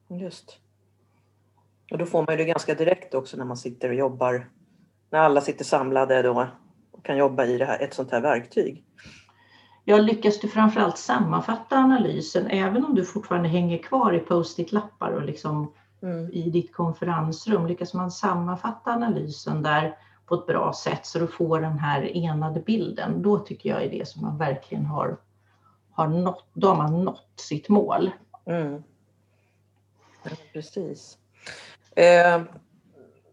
Just. 0.10 0.60
Och 1.92 1.98
då 1.98 2.06
får 2.06 2.26
man 2.28 2.38
det 2.38 2.46
ganska 2.46 2.76
direkt 2.76 3.14
också 3.14 3.38
när 3.38 3.46
man 3.46 3.58
sitter 3.58 3.90
och 3.90 3.96
jobbar, 3.96 4.50
när 5.10 5.20
alla 5.20 5.42
sitter 5.42 5.66
samlade 5.66 6.22
då 6.22 6.48
och 6.92 7.06
kan 7.06 7.18
jobba 7.18 7.46
i 7.46 7.58
det 7.58 7.66
här, 7.66 7.80
ett 7.80 7.94
sånt 7.94 8.12
här 8.12 8.22
verktyg. 8.22 8.86
Ja, 9.84 9.98
lyckas 9.98 10.40
du 10.40 10.48
framförallt 10.48 10.98
sammanfatta 10.98 11.76
analysen 11.76 12.48
även 12.48 12.86
om 12.86 12.96
du 12.96 13.06
fortfarande 13.06 13.50
hänger 13.50 13.78
kvar 13.78 14.14
i 14.14 14.20
post-it-lappar 14.20 15.12
och 15.12 15.26
liksom 15.26 15.74
mm. 16.02 16.32
i 16.32 16.50
ditt 16.50 16.74
konferensrum. 16.74 17.68
Lyckas 17.68 17.94
man 17.94 18.12
sammanfatta 18.12 18.92
analysen 18.92 19.64
där 19.64 19.98
på 20.26 20.36
ett 20.36 20.48
bra 20.48 20.74
sätt 20.74 21.06
så 21.06 21.20
du 21.20 21.28
får 21.28 21.62
den 21.62 21.80
här 21.80 22.18
enade 22.18 22.60
bilden, 22.60 23.22
då 23.22 23.40
tycker 23.40 23.70
jag 23.70 23.84
är 23.84 23.90
det 23.90 24.08
som 24.08 24.22
man 24.22 24.38
verkligen 24.38 24.86
har, 24.86 25.18
har 25.92 26.08
nått, 26.08 26.48
då 26.54 26.68
har 26.68 26.76
man 26.76 27.04
nått 27.04 27.34
sitt 27.36 27.70
mål. 27.70 28.12
Mm. 28.46 28.84
Ja, 30.24 30.32
precis. 30.54 31.18
Eh, 31.96 32.42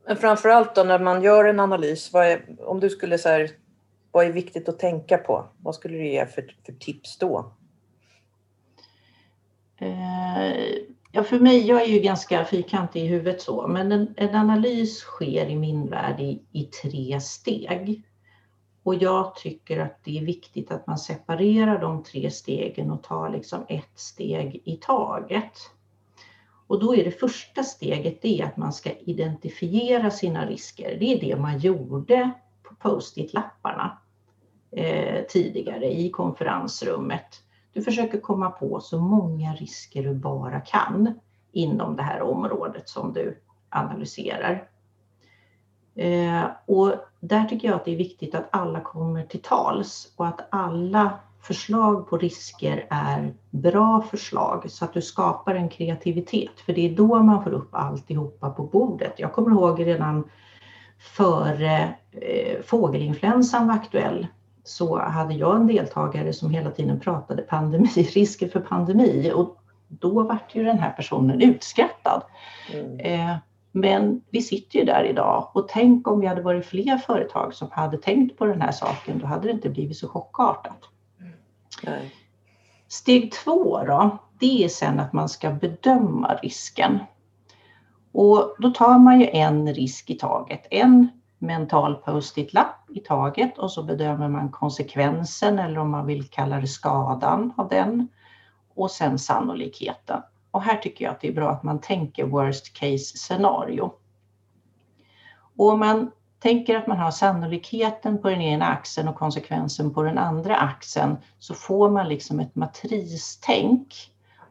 men 0.06 0.16
framförallt 0.16 0.74
då 0.74 0.82
när 0.82 0.98
man 0.98 1.22
gör 1.22 1.44
en 1.44 1.60
analys, 1.60 2.14
är, 2.14 2.44
om 2.60 2.80
du 2.80 2.90
skulle 2.90 3.18
säga 3.18 3.48
vad 4.10 4.26
är 4.26 4.32
viktigt 4.32 4.68
att 4.68 4.78
tänka 4.78 5.18
på? 5.18 5.48
Vad 5.58 5.74
skulle 5.74 5.98
du 5.98 6.06
ge 6.08 6.26
för, 6.26 6.56
för 6.66 6.72
tips 6.72 7.18
då? 7.18 7.52
Eh, 9.78 10.82
Ja, 11.14 11.24
för 11.24 11.38
mig, 11.38 11.66
jag 11.66 11.82
är 11.82 11.86
ju 11.86 12.00
ganska 12.00 12.44
fyrkantig 12.44 13.04
i 13.04 13.06
huvudet 13.06 13.42
så, 13.42 13.66
men 13.66 13.92
en, 13.92 14.14
en 14.16 14.34
analys 14.34 14.98
sker 14.98 15.46
i 15.46 15.56
min 15.56 15.90
värld 15.90 16.20
i, 16.20 16.42
i, 16.52 16.64
tre 16.64 17.20
steg. 17.20 18.02
Och 18.82 18.94
jag 18.94 19.36
tycker 19.36 19.80
att 19.80 19.98
det 20.04 20.18
är 20.18 20.24
viktigt 20.24 20.70
att 20.70 20.86
man 20.86 20.98
separerar 20.98 21.80
de 21.80 22.02
tre 22.02 22.30
stegen 22.30 22.90
och 22.90 23.02
tar 23.02 23.30
liksom 23.30 23.64
ett 23.68 23.98
steg 23.98 24.62
i 24.64 24.76
taget. 24.76 25.52
Och 26.66 26.80
då 26.80 26.96
är 26.96 27.04
det 27.04 27.10
första 27.10 27.62
steget 27.62 28.22
det 28.22 28.42
att 28.42 28.56
man 28.56 28.72
ska 28.72 28.90
identifiera 28.90 30.10
sina 30.10 30.46
risker. 30.46 30.96
Det 31.00 31.14
är 31.14 31.20
det 31.20 31.40
man 31.40 31.58
gjorde 31.58 32.30
på 32.62 32.74
post-it-lapparna 32.74 33.98
eh, 34.70 35.24
tidigare 35.28 35.92
i 35.92 36.10
konferensrummet. 36.10 37.42
Du 37.72 37.82
försöker 37.82 38.20
komma 38.20 38.50
på 38.50 38.80
så 38.80 38.98
många 38.98 39.54
risker 39.54 40.02
du 40.02 40.14
bara 40.14 40.60
kan 40.60 41.14
inom 41.52 41.96
det 41.96 42.02
här 42.02 42.22
området 42.22 42.88
som 42.88 43.12
du 43.12 43.40
analyserar. 43.68 44.68
Eh, 45.94 46.44
och 46.66 46.94
där 47.20 47.44
tycker 47.44 47.68
jag 47.68 47.76
att 47.76 47.84
det 47.84 47.92
är 47.92 47.96
viktigt 47.96 48.34
att 48.34 48.48
alla 48.50 48.80
kommer 48.80 49.24
till 49.24 49.42
tals 49.42 50.12
och 50.16 50.26
att 50.26 50.48
alla 50.50 51.18
förslag 51.42 52.08
på 52.08 52.18
risker 52.18 52.86
är 52.90 53.34
bra 53.50 54.04
förslag 54.10 54.70
så 54.70 54.84
att 54.84 54.94
du 54.94 55.02
skapar 55.02 55.54
en 55.54 55.68
kreativitet. 55.68 56.60
För 56.66 56.72
det 56.72 56.90
är 56.90 56.96
då 56.96 57.22
man 57.22 57.44
får 57.44 57.52
upp 57.52 57.74
alltihopa 57.74 58.50
på 58.50 58.62
bordet. 58.62 59.14
Jag 59.16 59.32
kommer 59.32 59.50
ihåg 59.50 59.86
redan 59.86 60.24
före 60.98 61.94
eh, 62.10 62.62
fågelinfluensan 62.64 63.66
var 63.66 63.74
aktuell 63.74 64.26
så 64.64 64.98
hade 64.98 65.34
jag 65.34 65.56
en 65.56 65.66
deltagare 65.66 66.32
som 66.32 66.50
hela 66.50 66.70
tiden 66.70 67.00
pratade 67.00 67.42
pandemi, 67.42 68.02
risker 68.14 68.48
för 68.48 68.60
pandemi 68.60 69.32
och 69.34 69.58
då 69.88 70.22
vart 70.22 70.54
ju 70.54 70.64
den 70.64 70.78
här 70.78 70.90
personen 70.90 71.40
utskrattad. 71.40 72.22
Mm. 72.72 73.00
Eh, 73.00 73.36
men 73.72 74.22
vi 74.30 74.42
sitter 74.42 74.78
ju 74.78 74.84
där 74.84 75.04
idag 75.04 75.50
och 75.52 75.68
tänk 75.68 76.08
om 76.08 76.20
vi 76.20 76.26
hade 76.26 76.42
varit 76.42 76.66
fler 76.66 76.96
företag 76.96 77.54
som 77.54 77.68
hade 77.70 77.98
tänkt 77.98 78.38
på 78.38 78.46
den 78.46 78.60
här 78.60 78.72
saken, 78.72 79.18
då 79.18 79.26
hade 79.26 79.48
det 79.48 79.52
inte 79.52 79.70
blivit 79.70 79.96
så 79.96 80.08
chockartat. 80.08 80.91
Nej. 81.86 82.14
Steg 82.88 83.32
två 83.32 83.84
då, 83.84 84.18
det 84.38 84.64
är 84.64 84.68
sen 84.68 85.00
att 85.00 85.12
man 85.12 85.28
ska 85.28 85.50
bedöma 85.50 86.34
risken. 86.34 86.98
Och 88.12 88.56
då 88.58 88.70
tar 88.70 88.98
man 88.98 89.20
ju 89.20 89.26
en 89.26 89.74
risk 89.74 90.10
i 90.10 90.14
taget, 90.18 90.66
en 90.70 91.08
mental 91.38 91.94
post-it-lapp 91.94 92.90
i 92.90 93.00
taget 93.00 93.58
och 93.58 93.72
så 93.72 93.82
bedömer 93.82 94.28
man 94.28 94.50
konsekvensen 94.50 95.58
eller 95.58 95.78
om 95.78 95.90
man 95.90 96.06
vill 96.06 96.28
kalla 96.28 96.60
det 96.60 96.66
skadan 96.66 97.52
av 97.56 97.68
den 97.68 98.08
och 98.74 98.90
sen 98.90 99.18
sannolikheten. 99.18 100.22
Och 100.50 100.62
här 100.62 100.76
tycker 100.76 101.04
jag 101.04 101.12
att 101.12 101.20
det 101.20 101.28
är 101.28 101.32
bra 101.32 101.50
att 101.50 101.62
man 101.62 101.80
tänker 101.80 102.24
worst 102.24 102.72
case 102.74 103.18
scenario. 103.18 103.92
Och 105.56 105.68
om 105.68 105.78
man 105.78 106.10
tänker 106.42 106.76
att 106.76 106.86
man 106.86 106.98
har 106.98 107.10
sannolikheten 107.10 108.22
på 108.22 108.28
den 108.28 108.40
ena 108.40 108.66
axeln 108.66 109.08
och 109.08 109.14
konsekvensen 109.14 109.94
på 109.94 110.02
den 110.02 110.18
andra 110.18 110.56
axeln 110.56 111.16
så 111.38 111.54
får 111.54 111.90
man 111.90 112.08
liksom 112.08 112.40
ett 112.40 112.54
matristänk. 112.54 113.94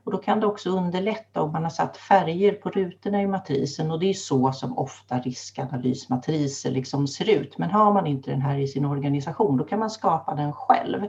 Och 0.03 0.11
då 0.11 0.17
kan 0.17 0.39
det 0.39 0.45
också 0.45 0.69
underlätta 0.69 1.41
om 1.41 1.51
man 1.51 1.63
har 1.63 1.69
satt 1.69 1.97
färger 1.97 2.53
på 2.53 2.69
rutorna 2.69 3.21
i 3.21 3.27
matrisen 3.27 3.91
och 3.91 3.99
det 3.99 4.09
är 4.09 4.13
så 4.13 4.51
som 4.51 4.77
ofta 4.77 5.19
riskanalysmatriser 5.19 6.71
liksom 6.71 7.07
ser 7.07 7.29
ut. 7.29 7.57
Men 7.57 7.71
har 7.71 7.93
man 7.93 8.07
inte 8.07 8.31
den 8.31 8.41
här 8.41 8.59
i 8.59 8.67
sin 8.67 8.85
organisation 8.85 9.57
då 9.57 9.63
kan 9.63 9.79
man 9.79 9.89
skapa 9.89 10.35
den 10.35 10.53
själv. 10.53 11.07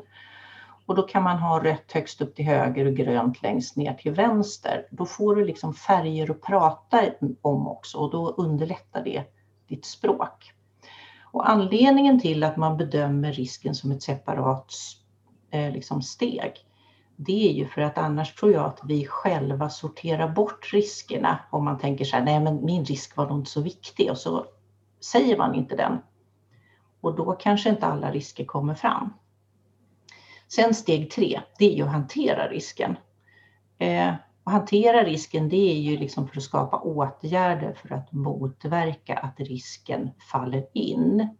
Och 0.86 0.94
då 0.94 1.02
kan 1.02 1.22
man 1.22 1.38
ha 1.38 1.64
rött 1.64 1.92
högst 1.92 2.20
upp 2.20 2.34
till 2.34 2.44
höger 2.44 2.86
och 2.86 2.94
grönt 2.94 3.42
längst 3.42 3.76
ner 3.76 3.94
till 3.94 4.12
vänster. 4.12 4.86
Då 4.90 5.06
får 5.06 5.36
du 5.36 5.44
liksom 5.44 5.74
färger 5.74 6.30
att 6.30 6.42
prata 6.42 7.02
om 7.42 7.68
också 7.68 7.98
och 7.98 8.10
då 8.10 8.30
underlättar 8.30 9.04
det 9.04 9.24
ditt 9.68 9.84
språk. 9.84 10.52
Och 11.32 11.50
anledningen 11.50 12.20
till 12.20 12.44
att 12.44 12.56
man 12.56 12.76
bedömer 12.76 13.32
risken 13.32 13.74
som 13.74 13.90
ett 13.90 14.02
separat 14.02 14.74
eh, 15.50 15.72
liksom 15.72 16.02
steg, 16.02 16.52
det 17.16 17.48
är 17.48 17.52
ju 17.52 17.66
för 17.66 17.80
att 17.80 17.98
annars 17.98 18.34
tror 18.34 18.52
jag 18.52 18.64
att 18.64 18.80
vi 18.84 19.06
själva 19.06 19.70
sorterar 19.70 20.28
bort 20.28 20.72
riskerna 20.72 21.38
om 21.50 21.64
man 21.64 21.78
tänker 21.78 22.04
så 22.04 22.16
här, 22.16 22.24
nej 22.24 22.40
men 22.40 22.64
min 22.64 22.84
risk 22.84 23.16
var 23.16 23.28
nog 23.28 23.38
inte 23.38 23.50
så 23.50 23.60
viktig 23.60 24.10
och 24.10 24.18
så 24.18 24.46
säger 25.00 25.38
man 25.38 25.54
inte 25.54 25.76
den. 25.76 25.98
Och 27.00 27.16
då 27.16 27.32
kanske 27.32 27.70
inte 27.70 27.86
alla 27.86 28.10
risker 28.10 28.44
kommer 28.44 28.74
fram. 28.74 29.12
Sen 30.48 30.74
steg 30.74 31.10
tre, 31.10 31.40
det 31.58 31.72
är 31.72 31.76
ju 31.76 31.82
att 31.82 31.92
hantera 31.92 32.48
risken. 32.48 32.96
Eh, 33.78 34.14
att 34.44 34.52
hantera 34.52 35.04
risken, 35.04 35.48
det 35.48 35.72
är 35.72 35.80
ju 35.80 35.96
liksom 35.96 36.28
för 36.28 36.36
att 36.36 36.42
skapa 36.42 36.78
åtgärder 36.78 37.72
för 37.72 37.94
att 37.94 38.12
motverka 38.12 39.14
att 39.14 39.40
risken 39.40 40.10
faller 40.32 40.66
in. 40.72 41.36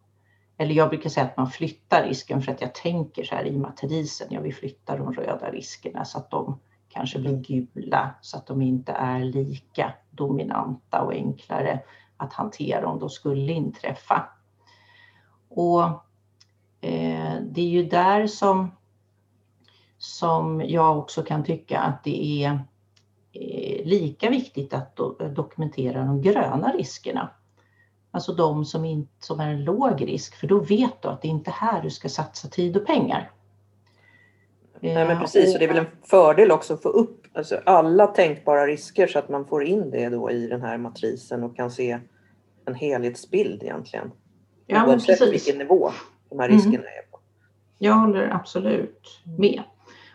Eller 0.57 0.75
jag 0.75 0.89
brukar 0.89 1.11
säga 1.11 1.27
att 1.27 1.37
man 1.37 1.51
flyttar 1.51 2.07
risken 2.07 2.43
för 2.43 2.53
att 2.53 2.61
jag 2.61 2.75
tänker 2.75 3.25
så 3.25 3.35
här 3.35 3.47
i 3.47 3.59
matrisen, 3.59 4.27
jag 4.31 4.41
vill 4.41 4.55
flytta 4.55 4.97
de 4.97 5.13
röda 5.13 5.51
riskerna 5.51 6.05
så 6.05 6.19
att 6.19 6.31
de 6.31 6.61
kanske 6.89 7.19
blir 7.19 7.37
gula 7.37 8.15
så 8.21 8.37
att 8.37 8.47
de 8.47 8.63
inte 8.63 8.93
är 8.93 9.19
lika 9.19 9.93
dominanta 10.11 11.03
och 11.03 11.13
enklare 11.13 11.81
att 12.17 12.33
hantera 12.33 12.89
om 12.89 12.99
de 12.99 13.11
skulle 13.11 13.53
inträffa. 13.53 14.29
Och 15.49 15.83
eh, 16.81 17.35
det 17.43 17.61
är 17.61 17.69
ju 17.69 17.83
där 17.83 18.27
som 18.27 18.71
som 19.99 20.63
jag 20.67 20.99
också 20.99 21.23
kan 21.23 21.45
tycka 21.45 21.81
att 21.81 22.05
det 22.05 22.45
är 22.45 22.65
lika 23.85 24.31
viktigt 24.31 24.75
att 24.75 24.97
dokumentera 25.37 26.05
de 26.05 26.23
gröna 26.23 26.73
riskerna. 26.73 27.31
Alltså 28.11 28.33
de 28.33 28.65
som, 28.65 28.85
inte, 28.85 29.13
som 29.19 29.41
är 29.41 29.49
en 29.49 29.65
låg 29.65 30.09
risk, 30.09 30.35
för 30.35 30.47
då 30.47 30.59
vet 30.59 31.03
du 31.03 31.09
att 31.09 31.23
det 31.23 31.29
inte 31.29 31.51
är 31.51 31.53
här 31.53 31.83
du 31.83 31.91
ska 31.91 32.09
satsa 32.09 32.49
tid 32.49 32.77
och 32.77 32.87
pengar. 32.87 33.31
Nej 34.81 35.07
men 35.07 35.19
precis, 35.19 35.55
och 35.55 35.59
det 35.59 35.65
är 35.65 35.69
väl 35.69 35.79
en 35.79 35.87
fördel 36.03 36.51
också 36.51 36.75
att 36.75 36.83
få 36.83 36.89
upp 36.89 37.27
alltså 37.35 37.61
alla 37.67 38.07
tänkbara 38.07 38.67
risker 38.67 39.07
så 39.07 39.19
att 39.19 39.29
man 39.29 39.47
får 39.47 39.65
in 39.65 39.91
det 39.91 40.09
då 40.09 40.31
i 40.31 40.47
den 40.47 40.63
här 40.63 40.79
matrisen 40.79 41.45
och 41.45 41.57
kan 41.57 41.71
se 41.71 41.99
en 42.65 42.75
helhetsbild 42.75 43.63
egentligen. 43.63 44.13
Ja, 44.67 44.87
Oavsett 44.87 45.33
vilken 45.33 45.59
nivå 45.59 45.91
de 46.31 46.39
här 46.39 46.49
riskerna 46.49 46.75
mm. 46.75 46.87
är 46.87 47.11
på. 47.11 47.19
Jag 47.79 47.95
håller 47.95 48.29
absolut 48.29 49.21
med. 49.39 49.63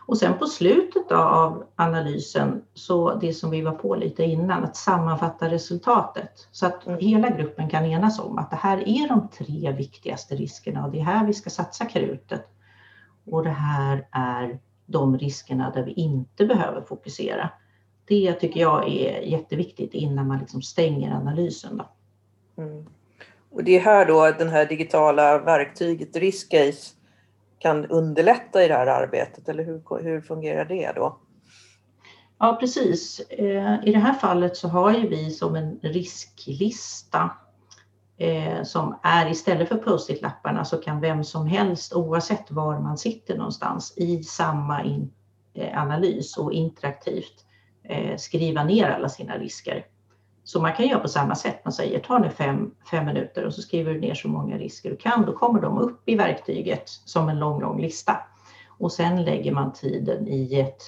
Och 0.07 0.17
sen 0.17 0.37
på 0.37 0.45
slutet 0.45 1.11
av 1.11 1.63
analysen, 1.75 2.61
så 2.73 3.15
det 3.15 3.33
som 3.33 3.49
vi 3.49 3.61
var 3.61 3.71
på 3.71 3.95
lite 3.95 4.23
innan, 4.23 4.63
att 4.63 4.75
sammanfatta 4.75 5.49
resultatet 5.49 6.47
så 6.51 6.65
att 6.65 6.87
mm. 6.87 6.99
hela 6.99 7.29
gruppen 7.29 7.69
kan 7.69 7.85
enas 7.85 8.19
om 8.19 8.37
att 8.37 8.49
det 8.49 8.55
här 8.55 8.77
är 8.87 9.07
de 9.07 9.27
tre 9.27 9.71
viktigaste 9.71 10.35
riskerna 10.35 10.85
och 10.85 10.91
det 10.91 10.99
är 10.99 11.03
här 11.03 11.25
vi 11.25 11.33
ska 11.33 11.49
satsa 11.49 11.85
krutet. 11.85 12.47
Och 13.25 13.43
det 13.43 13.49
här 13.49 14.07
är 14.11 14.59
de 14.85 15.17
riskerna 15.17 15.71
där 15.71 15.83
vi 15.83 15.91
inte 15.91 16.45
behöver 16.45 16.81
fokusera. 16.81 17.49
Det 18.05 18.33
tycker 18.33 18.59
jag 18.59 18.89
är 18.89 19.21
jätteviktigt 19.21 19.93
innan 19.93 20.27
man 20.27 20.39
liksom 20.39 20.61
stänger 20.61 21.11
analysen. 21.11 21.77
Då. 21.77 21.89
Mm. 22.63 22.85
Och 23.49 23.63
det 23.63 23.75
är 23.75 23.79
här 23.79 24.05
då 24.05 24.31
den 24.31 24.49
här 24.49 24.65
digitala 24.65 25.39
verktyget 25.39 26.15
Riskcase 26.15 26.96
kan 27.59 27.85
underlätta 27.85 28.63
i 28.63 28.67
det 28.67 28.73
här 28.73 28.87
arbetet 28.87 29.49
eller 29.49 29.63
hur, 29.63 30.03
hur 30.03 30.21
fungerar 30.21 30.65
det 30.65 30.91
då? 30.95 31.19
Ja 32.39 32.57
precis. 32.59 33.19
Eh, 33.19 33.79
I 33.85 33.91
det 33.91 33.99
här 33.99 34.13
fallet 34.13 34.57
så 34.57 34.67
har 34.67 34.93
ju 34.93 35.07
vi 35.07 35.31
som 35.31 35.55
en 35.55 35.79
risklista 35.81 37.31
eh, 38.17 38.63
som 38.63 38.99
är 39.03 39.31
istället 39.31 39.69
för 39.69 39.77
post-it-lapparna 39.77 40.65
så 40.65 40.77
kan 40.77 41.01
vem 41.01 41.23
som 41.23 41.47
helst 41.47 41.93
oavsett 41.93 42.51
var 42.51 42.79
man 42.79 42.97
sitter 42.97 43.37
någonstans 43.37 43.97
i 43.97 44.23
samma 44.23 44.83
eh, 45.53 45.81
analys 45.81 46.37
och 46.37 46.53
interaktivt 46.53 47.43
skriva 48.17 48.63
ner 48.63 48.89
alla 48.89 49.09
sina 49.09 49.37
risker. 49.37 49.85
Så 50.47 50.61
man 50.61 50.73
kan 50.73 50.87
göra 50.87 50.99
på 50.99 51.07
samma 51.07 51.35
sätt. 51.35 51.65
Man 51.65 51.73
säger 51.73 51.99
ta 51.99 52.19
nu 52.19 52.29
fem, 52.29 52.71
fem 52.91 53.05
minuter 53.05 53.45
och 53.45 53.53
så 53.53 53.61
skriver 53.61 53.93
du 53.93 53.99
ner 53.99 54.13
så 54.13 54.27
många 54.27 54.57
risker 54.57 54.89
du 54.89 54.95
kan. 54.95 55.25
Då 55.25 55.33
kommer 55.33 55.61
de 55.61 55.77
upp 55.77 56.09
i 56.09 56.15
verktyget 56.15 56.89
som 56.89 57.29
en 57.29 57.39
lång, 57.39 57.61
lång 57.61 57.81
lista. 57.81 58.17
Och 58.67 58.91
sen 58.91 59.23
lägger 59.23 59.51
man 59.51 59.73
tiden 59.73 60.27
i 60.27 60.59
ett 60.59 60.81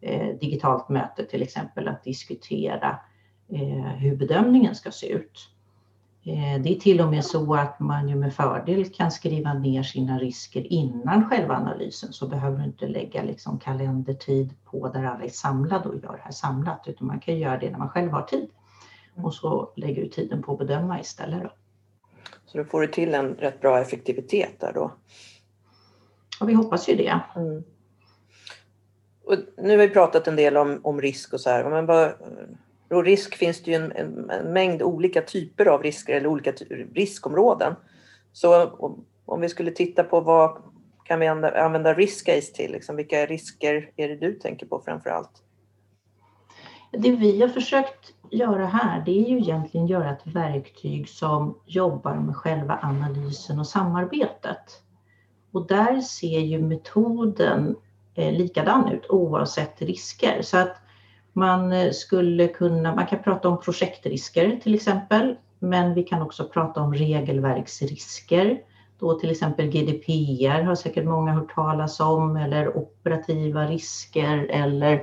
eh, 0.00 0.38
digitalt 0.40 0.88
möte 0.88 1.24
till 1.24 1.42
exempel 1.42 1.88
att 1.88 2.04
diskutera 2.04 2.98
eh, 3.52 3.92
hur 3.96 4.16
bedömningen 4.16 4.74
ska 4.74 4.90
se 4.90 5.12
ut. 5.12 5.48
Eh, 6.24 6.62
det 6.62 6.76
är 6.76 6.80
till 6.80 7.00
och 7.00 7.08
med 7.08 7.24
så 7.24 7.54
att 7.54 7.80
man 7.80 8.08
ju 8.08 8.14
med 8.14 8.34
fördel 8.34 8.84
kan 8.84 9.10
skriva 9.10 9.54
ner 9.54 9.82
sina 9.82 10.18
risker 10.18 10.72
innan 10.72 11.28
själva 11.28 11.56
analysen 11.56 12.12
så 12.12 12.28
behöver 12.28 12.58
du 12.58 12.64
inte 12.64 12.86
lägga 12.86 13.22
liksom 13.22 13.58
kalendertid 13.58 14.54
på 14.64 14.88
där 14.88 15.04
alla 15.04 15.24
är 15.24 15.28
samlade 15.28 15.88
och 15.88 15.94
gör 15.94 16.12
det 16.12 16.22
här 16.22 16.32
samlat 16.32 16.84
utan 16.86 17.06
man 17.06 17.20
kan 17.20 17.38
göra 17.38 17.58
det 17.58 17.70
när 17.70 17.78
man 17.78 17.88
själv 17.88 18.10
har 18.10 18.22
tid 18.22 18.48
och 19.22 19.34
så 19.34 19.72
lägger 19.76 20.02
du 20.02 20.08
tiden 20.08 20.42
på 20.42 20.52
att 20.52 20.58
bedöma 20.58 21.00
istället. 21.00 21.42
Då. 21.42 21.50
Så 22.46 22.58
då 22.58 22.64
får 22.64 22.80
du 22.80 22.86
till 22.86 23.14
en 23.14 23.34
rätt 23.34 23.60
bra 23.60 23.80
effektivitet 23.80 24.60
där 24.60 24.72
då? 24.72 24.92
Ja, 26.40 26.46
vi 26.46 26.54
hoppas 26.54 26.88
ju 26.88 26.96
det. 26.96 27.20
Mm. 27.36 27.62
Och 29.24 29.36
nu 29.56 29.70
har 29.70 29.76
vi 29.76 29.88
pratat 29.88 30.28
en 30.28 30.36
del 30.36 30.56
om, 30.56 30.80
om 30.84 31.00
risk 31.00 31.32
och 31.32 31.40
så 31.40 31.50
här, 31.50 31.70
men 31.70 31.86
vad, 31.86 32.12
och 32.90 33.04
risk 33.04 33.36
finns 33.36 33.62
det 33.62 33.70
ju 33.70 33.76
en, 33.76 33.92
en, 33.92 34.30
en, 34.30 34.52
mängd 34.52 34.82
olika 34.82 35.22
typer 35.22 35.66
av 35.66 35.82
risker 35.82 36.16
eller 36.16 36.28
olika 36.28 36.52
riskområden. 36.94 37.74
Så 38.32 38.66
om, 38.66 39.04
om 39.24 39.40
vi 39.40 39.48
skulle 39.48 39.70
titta 39.70 40.04
på 40.04 40.20
vad 40.20 40.62
kan 41.04 41.20
vi 41.20 41.26
använda, 41.26 41.64
använda 41.64 41.94
riskcase 41.94 42.52
till? 42.52 42.72
Liksom, 42.72 42.96
vilka 42.96 43.26
risker 43.26 43.90
är 43.96 44.08
det 44.08 44.16
du 44.16 44.32
tänker 44.32 44.66
på 44.66 44.82
framför 44.84 45.10
allt? 45.10 45.42
Det 46.92 47.10
vi 47.10 47.40
har 47.40 47.48
försökt 47.48 48.12
göra 48.30 48.66
här, 48.66 49.02
det 49.06 49.10
är 49.10 49.28
ju 49.28 49.38
egentligen 49.38 49.86
göra 49.86 50.10
ett 50.10 50.26
verktyg 50.26 51.08
som 51.08 51.58
jobbar 51.66 52.14
med 52.14 52.36
själva 52.36 52.78
analysen 52.82 53.58
och 53.58 53.66
samarbetet. 53.66 54.82
Och 55.52 55.66
där 55.66 56.00
ser 56.00 56.40
ju 56.40 56.62
metoden 56.62 57.76
eh, 58.14 58.32
likadan 58.32 58.92
ut 58.92 59.06
oavsett 59.10 59.82
risker. 59.82 60.42
Så 60.42 60.58
att 60.58 60.76
man 61.32 61.72
eh, 61.72 61.90
skulle 61.90 62.48
kunna, 62.48 62.94
man 62.94 63.06
kan 63.06 63.22
prata 63.22 63.48
om 63.48 63.60
projektrisker 63.60 64.60
till 64.62 64.74
exempel, 64.74 65.36
men 65.58 65.94
vi 65.94 66.02
kan 66.02 66.22
också 66.22 66.44
prata 66.44 66.80
om 66.80 66.94
regelverksrisker. 66.94 68.60
då 68.98 69.18
till 69.18 69.30
exempel 69.30 69.66
GDPR 69.66 70.62
har 70.62 70.74
säkert 70.74 71.04
många 71.04 71.32
hört 71.32 71.54
talas 71.54 72.00
om 72.00 72.36
eller 72.36 72.76
operativa 72.76 73.64
risker 73.64 74.46
eller, 74.50 75.02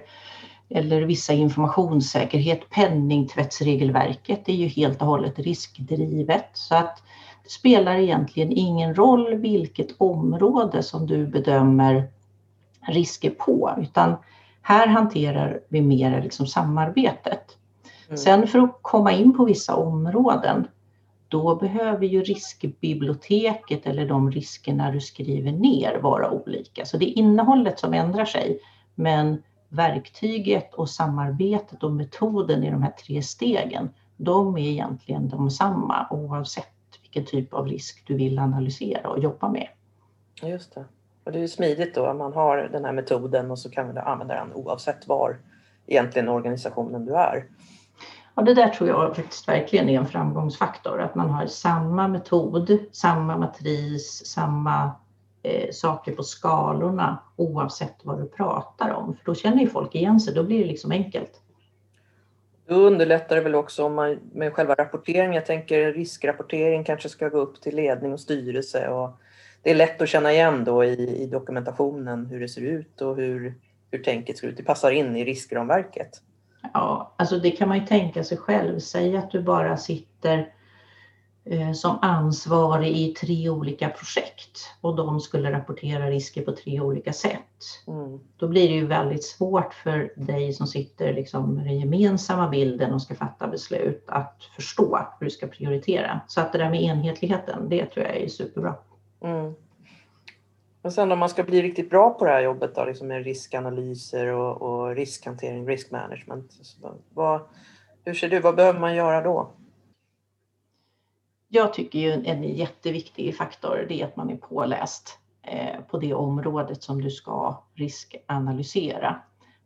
eller 0.69 1.01
vissa 1.01 1.33
informationssäkerhet. 1.33 2.69
Penningtvättsregelverket 2.69 4.49
är 4.49 4.53
ju 4.53 4.67
helt 4.67 5.01
och 5.01 5.07
hållet 5.07 5.39
riskdrivet 5.39 6.49
så 6.53 6.75
att 6.75 7.03
det 7.43 7.49
spelar 7.49 7.95
egentligen 7.95 8.51
ingen 8.51 8.95
roll 8.95 9.35
vilket 9.35 9.87
område 9.97 10.83
som 10.83 11.07
du 11.07 11.27
bedömer 11.27 12.09
risker 12.87 13.29
på 13.29 13.71
utan 13.77 14.15
här 14.61 14.87
hanterar 14.87 15.59
vi 15.69 15.81
mer 15.81 16.21
liksom 16.21 16.47
samarbetet. 16.47 17.57
Mm. 18.07 18.17
Sen 18.17 18.47
för 18.47 18.59
att 18.59 18.79
komma 18.81 19.11
in 19.11 19.37
på 19.37 19.45
vissa 19.45 19.75
områden 19.75 20.67
då 21.27 21.55
behöver 21.55 22.05
ju 22.05 22.23
riskbiblioteket 22.23 23.85
eller 23.85 24.07
de 24.07 24.31
riskerna 24.31 24.91
du 24.91 25.01
skriver 25.01 25.51
ner 25.51 25.97
vara 25.97 26.31
olika. 26.31 26.85
Så 26.85 26.97
det 26.97 27.09
är 27.09 27.17
innehållet 27.17 27.79
som 27.79 27.93
ändrar 27.93 28.25
sig, 28.25 28.59
men 28.95 29.43
verktyget 29.75 30.73
och 30.73 30.89
samarbetet 30.89 31.83
och 31.83 31.91
metoden 31.91 32.63
i 32.63 32.71
de 32.71 32.83
här 32.83 32.91
tre 32.91 33.21
stegen, 33.21 33.89
de 34.17 34.57
är 34.57 34.61
egentligen 34.61 35.29
de 35.29 35.49
samma 35.49 36.07
oavsett 36.09 36.67
vilken 37.01 37.25
typ 37.25 37.53
av 37.53 37.67
risk 37.67 38.03
du 38.07 38.15
vill 38.15 38.39
analysera 38.39 39.09
och 39.09 39.19
jobba 39.19 39.49
med. 39.49 39.67
Just 40.41 40.75
det. 40.75 40.85
Och 41.23 41.31
det 41.31 41.37
är 41.37 41.41
ju 41.41 41.47
smidigt 41.47 41.95
då, 41.95 42.13
man 42.13 42.33
har 42.33 42.57
den 42.57 42.85
här 42.85 42.93
metoden 42.93 43.51
och 43.51 43.59
så 43.59 43.69
kan 43.69 43.87
man 43.87 43.97
använda 43.97 44.35
den 44.35 44.53
oavsett 44.53 45.07
var 45.07 45.37
egentligen 45.87 46.29
organisationen 46.29 47.05
du 47.05 47.15
är. 47.15 47.45
Ja, 48.35 48.43
det 48.43 48.53
där 48.53 48.69
tror 48.69 48.89
jag 48.89 49.15
faktiskt 49.15 49.47
verkligen 49.47 49.89
är 49.89 49.99
en 49.99 50.05
framgångsfaktor, 50.05 51.01
att 51.01 51.15
man 51.15 51.29
har 51.29 51.45
samma 51.45 52.07
metod, 52.07 52.77
samma 52.91 53.37
matris, 53.37 54.25
samma 54.25 54.91
eh, 55.45 55.71
saker 55.71 56.11
på 56.11 56.23
skalorna 56.23 57.19
oavsett 57.35 57.95
vad 58.03 58.19
du 58.19 58.27
pratar 58.27 58.89
om. 58.89 59.15
För 59.15 59.25
då 59.25 59.35
känner 59.35 59.61
ju 59.61 59.69
folk 59.69 59.95
igen 59.95 60.19
sig, 60.19 60.33
då 60.33 60.43
blir 60.43 60.59
det 60.59 60.65
liksom 60.65 60.91
enkelt. 60.91 61.41
Då 62.67 62.75
underlättar 62.75 63.35
det 63.35 63.41
väl 63.41 63.55
också 63.55 63.85
om 63.85 63.95
man, 63.95 64.19
med 64.33 64.53
själva 64.53 64.75
rapporteringen. 64.75 65.33
Jag 65.33 65.45
tänker 65.45 65.93
riskrapportering 65.93 66.83
kanske 66.83 67.09
ska 67.09 67.29
gå 67.29 67.37
upp 67.37 67.61
till 67.61 67.75
ledning 67.75 68.13
och 68.13 68.19
styrelse. 68.19 68.89
Och 68.89 69.09
det 69.61 69.71
är 69.71 69.75
lätt 69.75 70.01
att 70.01 70.09
känna 70.09 70.31
igen 70.31 70.63
då 70.63 70.83
i, 70.83 71.23
i 71.23 71.27
dokumentationen 71.27 72.25
hur 72.25 72.39
det 72.39 72.49
ser 72.49 72.61
ut 72.61 73.01
och 73.01 73.15
hur, 73.15 73.55
hur 73.91 74.03
tänket 74.03 74.37
ser 74.37 74.47
ut. 74.47 74.57
Det 74.57 74.63
passar 74.63 74.91
in 74.91 75.15
i 75.15 75.23
riskramverket. 75.23 76.21
Ja, 76.73 77.13
alltså 77.17 77.37
det 77.37 77.51
kan 77.51 77.67
man 77.67 77.79
ju 77.79 77.85
tänka 77.85 78.23
sig 78.23 78.37
själv. 78.37 78.79
Säg 78.79 79.17
att 79.17 79.31
du 79.31 79.41
bara 79.41 79.77
sitter 79.77 80.53
som 81.75 81.99
ansvarig 82.01 82.97
i 82.97 83.13
tre 83.13 83.49
olika 83.49 83.89
projekt 83.89 84.59
och 84.81 84.95
de 84.95 85.19
skulle 85.19 85.51
rapportera 85.51 86.09
risker 86.09 86.41
på 86.41 86.51
tre 86.51 86.79
olika 86.79 87.13
sätt. 87.13 87.41
Mm. 87.87 88.19
Då 88.37 88.47
blir 88.47 88.67
det 88.69 88.75
ju 88.75 88.87
väldigt 88.87 89.23
svårt 89.23 89.73
för 89.73 90.13
dig 90.15 90.53
som 90.53 90.67
sitter 90.67 91.13
liksom 91.13 91.53
med 91.53 91.65
den 91.65 91.79
gemensamma 91.79 92.49
bilden 92.49 92.93
och 92.93 93.01
ska 93.01 93.15
fatta 93.15 93.47
beslut 93.47 94.03
att 94.07 94.43
förstå 94.55 95.07
hur 95.19 95.25
du 95.25 95.31
ska 95.31 95.47
prioritera. 95.47 96.21
Så 96.27 96.41
att 96.41 96.51
det 96.51 96.57
där 96.57 96.69
med 96.69 96.83
enhetligheten, 96.83 97.69
det 97.69 97.85
tror 97.85 98.05
jag 98.05 98.17
är 98.17 98.27
superbra. 98.27 98.75
Mm. 99.21 99.53
Men 100.81 100.91
sen 100.91 101.11
om 101.11 101.19
man 101.19 101.29
ska 101.29 101.43
bli 101.43 101.61
riktigt 101.61 101.89
bra 101.89 102.09
på 102.09 102.25
det 102.25 102.31
här 102.31 102.41
jobbet 102.41 102.75
då, 102.75 102.85
liksom 102.85 103.07
med 103.07 103.23
riskanalyser 103.23 104.27
och, 104.27 104.61
och 104.61 104.95
riskhantering, 104.95 105.67
riskmanagement. 105.67 106.51
Vad, 107.13 107.41
hur 108.05 108.13
ser 108.13 108.29
du, 108.29 108.39
vad 108.39 108.55
behöver 108.55 108.79
man 108.79 108.95
göra 108.95 109.21
då? 109.21 109.51
Jag 111.47 111.73
tycker 111.73 111.99
ju 111.99 112.11
en 112.11 112.43
jätteviktig 112.43 113.37
faktor 113.37 113.85
det 113.89 114.01
är 114.01 114.05
att 114.05 114.15
man 114.15 114.29
är 114.29 114.37
påläst 114.37 115.19
eh, 115.41 115.81
på 115.89 115.97
det 115.97 116.13
området 116.13 116.83
som 116.83 117.01
du 117.01 117.11
ska 117.11 117.63
riskanalysera. 117.73 119.15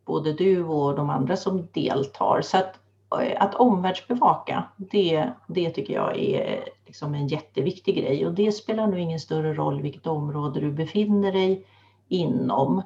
Både 0.05 0.33
du 0.33 0.63
och 0.63 0.95
de 0.95 1.09
andra 1.09 1.37
som 1.37 1.67
deltar. 1.73 2.41
Så 2.41 2.57
att 2.57 2.79
eh, 3.21 3.43
att 3.43 3.55
omvärldsbevaka, 3.55 4.63
det, 4.77 5.29
det 5.47 5.69
tycker 5.69 5.93
jag 5.93 6.19
är 6.19 6.69
liksom 6.85 7.15
en 7.15 7.27
jätteviktig 7.27 7.95
grej 7.95 8.25
och 8.25 8.33
det 8.33 8.51
spelar 8.51 8.87
nog 8.87 8.99
ingen 8.99 9.19
större 9.19 9.53
roll 9.53 9.81
vilket 9.81 10.07
område 10.07 10.59
du 10.59 10.71
befinner 10.71 11.31
dig 11.31 11.65
inom. 12.07 12.81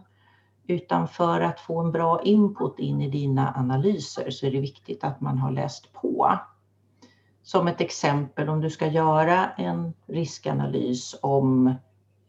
Utan 0.68 1.08
för 1.08 1.42
att 1.42 1.60
få 1.60 1.80
en 1.80 1.92
bra 1.92 2.22
input 2.24 2.80
in 2.80 3.02
i 3.02 3.10
dina 3.10 3.54
analyser 3.58 4.32
så 4.32 4.46
är 4.46 4.52
det 4.52 4.60
viktigt 4.60 5.04
att 5.04 5.22
man 5.22 5.38
har 5.38 5.52
läst 5.52 5.94
på. 5.94 6.40
Som 7.44 7.68
ett 7.68 7.82
exempel 7.82 8.50
om 8.50 8.62
du 8.62 8.70
ska 8.70 8.88
göra 8.88 9.50
en 9.50 9.94
riskanalys 10.08 11.16
om 11.22 11.74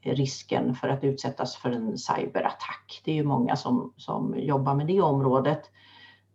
risken 0.01 0.75
för 0.75 0.89
att 0.89 1.05
utsättas 1.05 1.57
för 1.57 1.71
en 1.71 1.99
cyberattack. 1.99 3.03
Det 3.05 3.11
är 3.11 3.15
ju 3.15 3.25
många 3.25 3.57
som, 3.57 3.93
som 3.97 4.35
jobbar 4.39 4.75
med 4.75 4.87
det 4.87 5.01
området 5.01 5.71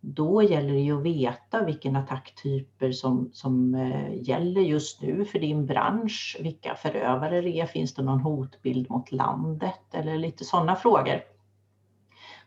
då 0.01 0.43
gäller 0.43 0.73
det 0.73 0.79
ju 0.79 0.97
att 0.97 1.03
veta 1.03 1.63
vilken 1.65 1.95
attacktyper 1.95 2.91
som, 2.91 3.29
som 3.33 3.75
eh, 3.75 4.29
gäller 4.29 4.61
just 4.61 5.01
nu 5.01 5.25
för 5.25 5.39
din 5.39 5.65
bransch, 5.65 6.37
vilka 6.39 6.75
förövare 6.75 7.41
det 7.41 7.59
är, 7.59 7.65
finns 7.65 7.93
det 7.93 8.01
någon 8.01 8.19
hotbild 8.19 8.89
mot 8.89 9.11
landet 9.11 9.79
eller 9.91 10.17
lite 10.17 10.45
sådana 10.45 10.75
frågor. 10.75 11.21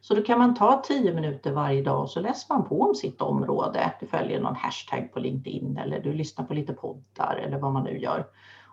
Så 0.05 0.15
då 0.15 0.23
kan 0.23 0.39
man 0.39 0.55
ta 0.55 0.83
tio 0.85 1.15
minuter 1.15 1.53
varje 1.53 1.83
dag 1.83 2.03
och 2.03 2.11
så 2.11 2.21
läser 2.21 2.55
man 2.55 2.69
på 2.69 2.81
om 2.81 2.95
sitt 2.95 3.21
område. 3.21 3.93
Du 4.01 4.07
följer 4.07 4.41
någon 4.41 4.57
hashtag 4.57 5.13
på 5.13 5.21
LinkedIn 5.21 5.77
eller 5.77 6.01
du 6.01 6.13
lyssnar 6.13 6.45
på 6.45 6.55
lite 6.55 6.73
poddar 6.73 7.37
eller 7.37 7.59
vad 7.59 7.73
man 7.73 7.85
nu 7.85 7.99
gör. 7.99 8.27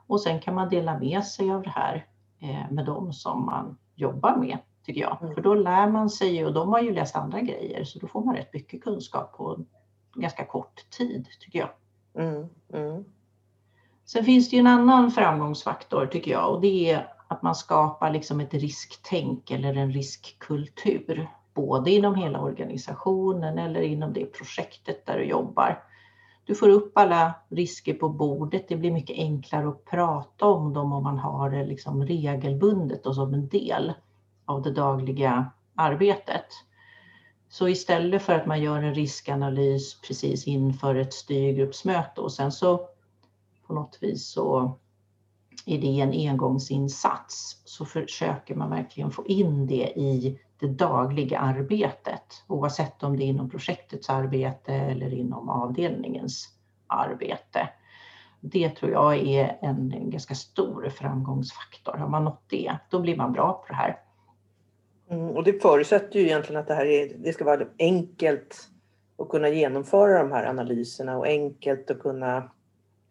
Och 0.07 0.21
sen 0.21 0.39
kan 0.39 0.55
man 0.55 0.69
dela 0.69 0.99
med 0.99 1.23
sig 1.23 1.51
av 1.51 1.61
det 1.61 1.69
här 1.69 2.05
eh, 2.39 2.71
med 2.71 2.85
dem 2.85 3.13
som 3.13 3.45
man 3.45 3.77
jobbar 3.95 4.35
med 4.35 4.57
tycker 4.85 5.01
jag. 5.01 5.17
Mm. 5.21 5.35
För 5.35 5.41
då 5.41 5.53
lär 5.53 5.89
man 5.89 6.09
sig 6.09 6.45
och 6.45 6.53
de 6.53 6.69
har 6.69 6.81
ju 6.81 6.93
läst 6.93 7.15
andra 7.15 7.41
grejer 7.41 7.83
så 7.83 7.99
då 7.99 8.07
får 8.07 8.25
man 8.25 8.35
rätt 8.35 8.53
mycket 8.53 8.83
kunskap 8.83 9.37
på 9.37 9.59
ganska 10.13 10.45
kort 10.45 10.89
tid 10.89 11.27
tycker 11.39 11.59
jag. 11.59 11.69
Mm. 12.23 12.47
Mm. 12.73 13.05
Sen 14.05 14.25
finns 14.25 14.49
det 14.49 14.55
ju 14.55 14.59
en 14.59 14.67
annan 14.67 15.11
framgångsfaktor 15.11 16.05
tycker 16.05 16.31
jag 16.31 16.53
och 16.53 16.61
det 16.61 16.91
är 16.91 17.18
att 17.31 17.41
man 17.41 17.55
skapar 17.55 18.11
liksom 18.11 18.39
ett 18.39 18.53
risktänk 18.53 19.51
eller 19.51 19.73
en 19.73 19.91
riskkultur. 19.91 21.29
Både 21.53 21.91
inom 21.91 22.15
hela 22.15 22.41
organisationen 22.41 23.57
eller 23.57 23.81
inom 23.81 24.13
det 24.13 24.25
projektet 24.25 25.05
där 25.05 25.17
du 25.17 25.23
jobbar. 25.23 25.83
Du 26.45 26.55
får 26.55 26.69
upp 26.69 26.97
alla 26.97 27.33
risker 27.49 27.93
på 27.93 28.09
bordet. 28.09 28.65
Det 28.67 28.75
blir 28.75 28.91
mycket 28.91 29.17
enklare 29.17 29.69
att 29.69 29.85
prata 29.85 30.45
om 30.45 30.73
dem 30.73 30.93
om 30.93 31.03
man 31.03 31.17
har 31.17 31.49
det 31.49 31.65
liksom 31.65 32.05
regelbundet 32.05 33.05
och 33.05 33.15
som 33.15 33.33
en 33.33 33.47
del 33.47 33.93
av 34.45 34.61
det 34.61 34.71
dagliga 34.71 35.51
arbetet. 35.75 36.45
Så 37.49 37.67
istället 37.67 38.21
för 38.21 38.33
att 38.33 38.45
man 38.45 38.61
gör 38.61 38.83
en 38.83 38.95
riskanalys 38.95 40.01
precis 40.01 40.47
inför 40.47 40.95
ett 40.95 41.13
styrgruppsmöte 41.13 42.21
och 42.21 42.31
sen 42.31 42.51
så 42.51 42.89
på 43.67 43.73
något 43.73 43.97
vis 44.01 44.31
så 44.31 44.77
är 45.65 45.77
det 45.81 46.01
en 46.01 46.29
engångsinsats 46.29 47.61
så 47.65 47.85
försöker 47.85 48.55
man 48.55 48.69
verkligen 48.69 49.11
få 49.11 49.27
in 49.27 49.67
det 49.67 49.93
i 49.95 50.39
det 50.59 50.67
dagliga 50.67 51.39
arbetet 51.39 52.43
oavsett 52.47 53.03
om 53.03 53.17
det 53.17 53.23
är 53.23 53.27
inom 53.27 53.49
projektets 53.49 54.09
arbete 54.09 54.73
eller 54.73 55.13
inom 55.13 55.49
avdelningens 55.49 56.49
arbete. 56.87 57.69
Det 58.41 58.69
tror 58.69 58.91
jag 58.91 59.17
är 59.17 59.57
en 59.61 60.09
ganska 60.09 60.35
stor 60.35 60.89
framgångsfaktor. 60.89 61.97
Har 61.97 62.07
man 62.07 62.23
nått 62.23 62.43
det, 62.47 62.77
då 62.89 62.99
blir 62.99 63.17
man 63.17 63.33
bra 63.33 63.53
på 63.53 63.65
det 63.67 63.75
här. 63.75 63.99
Mm, 65.09 65.29
och 65.29 65.43
det 65.43 65.61
förutsätter 65.61 66.19
ju 66.19 66.25
egentligen 66.25 66.61
att 66.61 66.67
det 66.67 66.73
här 66.73 66.85
är, 66.85 67.13
det 67.17 67.33
ska 67.33 67.45
vara 67.45 67.65
enkelt 67.79 68.69
att 69.17 69.29
kunna 69.29 69.49
genomföra 69.49 70.23
de 70.23 70.31
här 70.31 70.45
analyserna 70.45 71.17
och 71.17 71.27
enkelt 71.27 71.91
att 71.91 71.99
kunna, 71.99 72.51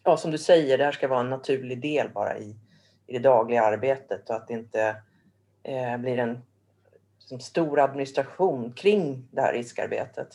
ja 0.09 0.17
som 0.17 0.31
du 0.31 0.39
säger, 0.39 0.79
det 0.79 0.85
här 0.85 0.93
ska 0.93 1.09
vara 1.09 1.21
en 1.21 1.31
naturlig 1.31 1.83
del 1.83 2.09
bara 2.09 2.39
i, 2.39 2.57
i 3.07 3.13
det 3.13 3.19
dagliga 3.19 3.63
arbetet 3.63 4.31
och 4.31 4.37
att 4.37 4.49
det 4.49 4.55
inte 4.55 4.97
eh, 5.63 5.97
blir 5.99 6.19
en 6.19 6.43
liksom, 7.19 7.41
stor 7.41 7.81
administration 7.81 8.73
kring 8.73 9.29
det 9.31 9.41
här 9.41 9.53
riskarbetet. 9.53 10.29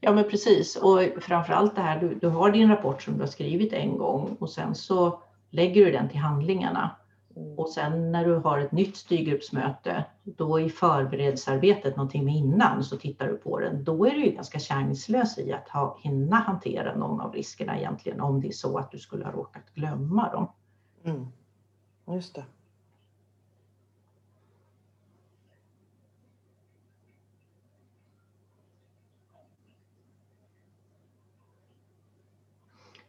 Ja 0.00 0.12
men 0.12 0.30
precis 0.30 0.76
och 0.76 1.00
framförallt 1.20 1.74
det 1.74 1.80
här, 1.80 2.00
du, 2.00 2.14
du 2.14 2.28
har 2.28 2.50
din 2.50 2.68
rapport 2.68 3.02
som 3.02 3.14
du 3.14 3.20
har 3.20 3.26
skrivit 3.26 3.72
en 3.72 3.98
gång 3.98 4.36
och 4.40 4.50
sen 4.50 4.74
så 4.74 5.22
lägger 5.50 5.84
du 5.84 5.90
den 5.90 6.08
till 6.08 6.18
handlingarna 6.18 6.96
och 7.36 7.68
sen 7.68 8.12
när 8.12 8.24
du 8.24 8.34
har 8.34 8.58
ett 8.58 8.72
nytt 8.72 8.96
styrgruppsmöte, 8.96 10.04
då 10.22 10.60
i 10.60 10.70
förberedelsearbetet, 10.70 11.96
någonting 11.96 12.24
med 12.24 12.34
innan, 12.34 12.84
så 12.84 12.96
tittar 12.96 13.26
du 13.26 13.36
på 13.36 13.60
den. 13.60 13.84
Då 13.84 14.06
är 14.06 14.10
du 14.10 14.24
ju 14.24 14.30
ganska 14.30 14.58
chanslös 14.58 15.38
i 15.38 15.52
att 15.52 15.68
ha, 15.68 15.98
hinna 16.02 16.36
hantera 16.36 16.96
någon 16.96 17.20
av 17.20 17.32
riskerna 17.32 17.78
egentligen, 17.78 18.20
om 18.20 18.40
det 18.40 18.48
är 18.48 18.52
så 18.52 18.78
att 18.78 18.90
du 18.90 18.98
skulle 18.98 19.24
ha 19.24 19.32
råkat 19.32 19.74
glömma 19.74 20.32
dem. 20.32 20.48
Mm. 21.04 21.26
Just 22.06 22.34
det. 22.34 22.44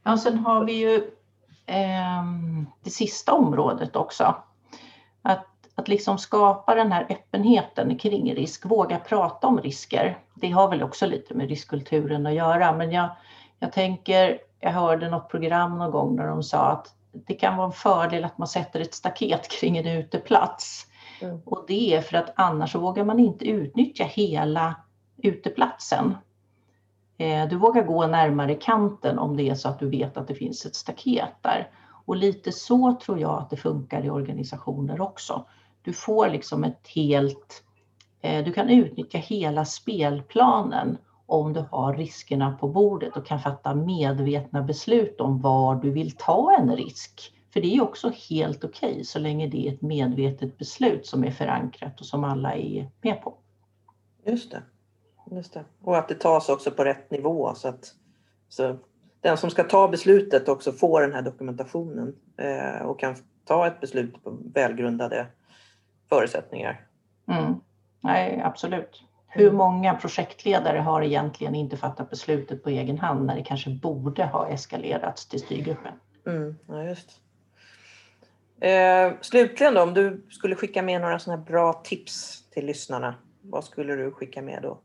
Ja, 0.03 0.17
sen 0.17 0.37
har 0.37 0.65
vi 0.65 0.73
ju 0.73 1.16
det 2.83 2.89
sista 2.89 3.33
området 3.33 3.95
också. 3.95 4.35
Att, 5.21 5.45
att 5.75 5.87
liksom 5.87 6.17
skapa 6.17 6.75
den 6.75 6.91
här 6.91 7.07
öppenheten 7.09 7.97
kring 7.97 8.35
risk, 8.35 8.65
våga 8.65 8.99
prata 8.99 9.47
om 9.47 9.59
risker. 9.59 10.17
Det 10.35 10.49
har 10.49 10.69
väl 10.69 10.83
också 10.83 11.05
lite 11.05 11.33
med 11.33 11.49
riskkulturen 11.49 12.25
att 12.25 12.33
göra, 12.33 12.73
men 12.73 12.91
jag, 12.91 13.09
jag 13.59 13.71
tänker, 13.71 14.39
jag 14.59 14.71
hörde 14.71 15.09
något 15.09 15.29
program 15.29 15.77
någon 15.77 15.91
gång 15.91 16.15
där 16.15 16.27
de 16.27 16.43
sa 16.43 16.71
att 16.71 16.93
det 17.11 17.33
kan 17.33 17.57
vara 17.57 17.67
en 17.67 17.73
fördel 17.73 18.25
att 18.25 18.37
man 18.37 18.47
sätter 18.47 18.79
ett 18.79 18.93
staket 18.93 19.47
kring 19.59 19.77
en 19.77 19.87
uteplats. 19.87 20.87
Mm. 21.21 21.41
Och 21.45 21.65
det 21.67 21.95
är 21.95 22.01
för 22.01 22.17
att 22.17 22.33
annars 22.35 22.75
vågar 22.75 23.03
man 23.03 23.19
inte 23.19 23.45
utnyttja 23.45 24.03
hela 24.03 24.75
uteplatsen. 25.17 26.17
Eh, 27.17 27.47
du 27.47 27.55
vågar 27.55 27.83
gå 27.83 28.07
närmare 28.07 28.55
kanten 28.55 29.19
om 29.19 29.37
det 29.37 29.49
är 29.49 29.55
så 29.55 29.69
att 29.69 29.79
du 29.79 29.89
vet 29.89 30.17
att 30.17 30.27
det 30.27 30.35
finns 30.35 30.65
ett 30.65 30.75
staket 30.75 31.33
där. 31.41 31.71
Och 32.05 32.15
lite 32.15 32.51
så 32.51 32.93
tror 32.93 33.19
jag 33.19 33.39
att 33.39 33.49
det 33.49 33.57
funkar 33.57 34.05
i 34.05 34.09
organisationer 34.09 35.01
också. 35.01 35.45
Du 35.81 35.93
får 35.93 36.29
liksom 36.29 36.63
ett 36.63 36.87
helt, 36.95 37.63
eh, 38.21 38.45
du 38.45 38.53
kan 38.53 38.69
utnyttja 38.69 39.17
hela 39.17 39.65
spelplanen 39.65 40.97
om 41.25 41.53
du 41.53 41.65
har 41.71 41.93
riskerna 41.93 42.51
på 42.51 42.67
bordet 42.67 43.17
och 43.17 43.25
kan 43.25 43.39
fatta 43.39 43.75
medvetna 43.75 44.61
beslut 44.61 45.21
om 45.21 45.41
var 45.41 45.75
du 45.75 45.91
vill 45.91 46.11
ta 46.11 46.55
en 46.59 46.75
risk. 46.75 47.33
För 47.53 47.61
det 47.61 47.75
är 47.75 47.81
också 47.81 48.11
helt 48.29 48.63
okej 48.63 48.91
okay, 48.91 49.03
så 49.03 49.19
länge 49.19 49.47
det 49.47 49.67
är 49.67 49.73
ett 49.73 49.81
medvetet 49.81 50.57
beslut 50.57 51.05
som 51.05 51.23
är 51.23 51.31
förankrat 51.31 51.99
och 51.99 52.05
som 52.05 52.23
alla 52.23 52.55
är 52.55 52.91
med 53.01 53.21
på. 53.21 53.37
Just 54.25 54.51
det. 54.51 54.63
Just 55.31 55.53
det. 55.53 55.63
Och 55.81 55.97
att 55.97 56.07
det 56.07 56.15
tas 56.15 56.49
också 56.49 56.71
på 56.71 56.83
rätt 56.83 57.11
nivå 57.11 57.53
så 57.55 57.67
att 57.67 57.93
så 58.49 58.77
den 59.21 59.37
som 59.37 59.49
ska 59.49 59.63
ta 59.63 59.87
beslutet 59.87 60.49
också 60.49 60.71
får 60.71 61.01
den 61.01 61.13
här 61.13 61.21
dokumentationen 61.21 62.15
eh, 62.37 62.81
och 62.81 62.99
kan 62.99 63.15
ta 63.45 63.67
ett 63.67 63.81
beslut 63.81 64.23
på 64.23 64.37
välgrundade 64.53 65.27
förutsättningar. 66.09 66.81
Mm. 67.27 67.53
Nej, 68.01 68.41
absolut. 68.43 69.03
Hur 69.27 69.51
många 69.51 69.93
projektledare 69.93 70.77
har 70.77 71.01
egentligen 71.01 71.55
inte 71.55 71.77
fattat 71.77 72.09
beslutet 72.09 72.63
på 72.63 72.69
egen 72.69 72.99
hand 72.99 73.25
när 73.25 73.35
det 73.35 73.43
kanske 73.43 73.69
borde 73.69 74.25
ha 74.25 74.49
eskalerats 74.49 75.27
till 75.27 75.39
styrgruppen? 75.39 75.93
Mm, 76.25 76.55
ja, 76.67 76.83
just. 76.83 77.21
Eh, 78.59 79.11
slutligen 79.21 79.73
då, 79.73 79.81
om 79.81 79.93
du 79.93 80.25
skulle 80.29 80.55
skicka 80.55 80.81
med 80.81 81.01
några 81.01 81.19
sådana 81.19 81.43
bra 81.43 81.73
tips 81.73 82.43
till 82.49 82.65
lyssnarna, 82.65 83.15
vad 83.41 83.63
skulle 83.63 83.95
du 83.95 84.11
skicka 84.11 84.41
med 84.41 84.61
då? 84.61 84.79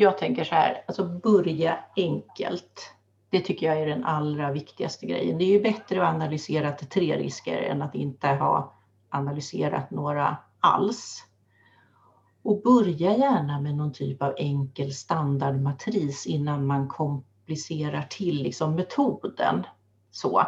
Jag 0.00 0.18
tänker 0.18 0.44
så 0.44 0.54
här, 0.54 0.84
alltså 0.88 1.04
börja 1.04 1.78
enkelt. 1.96 2.94
Det 3.30 3.40
tycker 3.40 3.66
jag 3.66 3.80
är 3.80 3.86
den 3.86 4.04
allra 4.04 4.52
viktigaste 4.52 5.06
grejen. 5.06 5.38
Det 5.38 5.44
är 5.44 5.48
ju 5.48 5.62
bättre 5.62 6.02
att 6.02 6.14
analysera 6.14 6.72
till 6.72 6.86
tre 6.86 7.18
risker 7.18 7.62
än 7.62 7.82
att 7.82 7.94
inte 7.94 8.28
ha 8.28 8.74
analyserat 9.10 9.90
några 9.90 10.36
alls. 10.60 11.24
Och 12.42 12.62
börja 12.62 13.16
gärna 13.16 13.60
med 13.60 13.74
någon 13.74 13.92
typ 13.92 14.22
av 14.22 14.34
enkel 14.36 14.92
standardmatris 14.92 16.26
innan 16.26 16.66
man 16.66 16.88
komplicerar 16.88 18.02
till 18.02 18.42
liksom 18.42 18.74
metoden. 18.74 19.66
Så. 20.10 20.42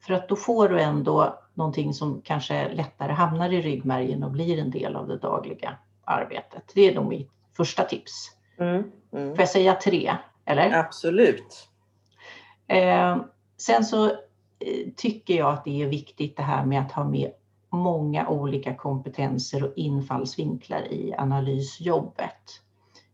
För 0.00 0.14
att 0.14 0.28
då 0.28 0.36
får 0.36 0.68
du 0.68 0.80
ändå 0.80 1.38
någonting 1.54 1.94
som 1.94 2.22
kanske 2.24 2.74
lättare 2.74 3.12
hamnar 3.12 3.52
i 3.52 3.62
ryggmärgen 3.62 4.22
och 4.22 4.30
blir 4.30 4.58
en 4.58 4.70
del 4.70 4.96
av 4.96 5.08
det 5.08 5.18
dagliga 5.18 5.78
arbetet. 6.04 6.72
Det 6.74 6.80
är 6.80 6.94
nog 6.94 7.08
mitt 7.08 7.30
första 7.56 7.84
tips. 7.84 8.30
Mm, 8.58 8.90
mm. 9.12 9.28
Får 9.28 9.40
jag 9.40 9.48
säga 9.48 9.74
tre? 9.74 10.16
Eller? 10.44 10.78
Absolut. 10.78 11.68
Eh, 12.66 13.16
sen 13.56 13.84
så 13.84 14.06
eh, 14.06 14.90
tycker 14.96 15.34
jag 15.34 15.52
att 15.52 15.64
det 15.64 15.82
är 15.82 15.86
viktigt 15.86 16.36
det 16.36 16.42
här 16.42 16.64
med 16.64 16.80
att 16.80 16.92
ha 16.92 17.04
med 17.04 17.30
många 17.70 18.28
olika 18.28 18.74
kompetenser 18.74 19.64
och 19.64 19.72
infallsvinklar 19.76 20.92
i 20.92 21.14
analysjobbet. 21.18 22.60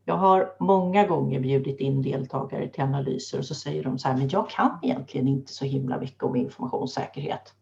Jag 0.05 0.14
har 0.16 0.53
många 0.61 1.07
gånger 1.07 1.40
bjudit 1.40 1.81
in 1.81 2.03
deltagare 2.03 2.68
till 2.68 2.83
analyser 2.83 3.38
och 3.38 3.44
så 3.44 3.55
säger 3.55 3.85
de 3.85 3.98
så 3.98 4.09
här, 4.09 4.16
men 4.16 4.29
jag 4.29 4.50
kan 4.50 4.79
egentligen 4.83 5.29
inte 5.29 5.53
så 5.53 5.64
himla 5.64 5.98
mycket 5.98 6.22
om 6.22 6.37
informationssäkerhet. 6.37 7.55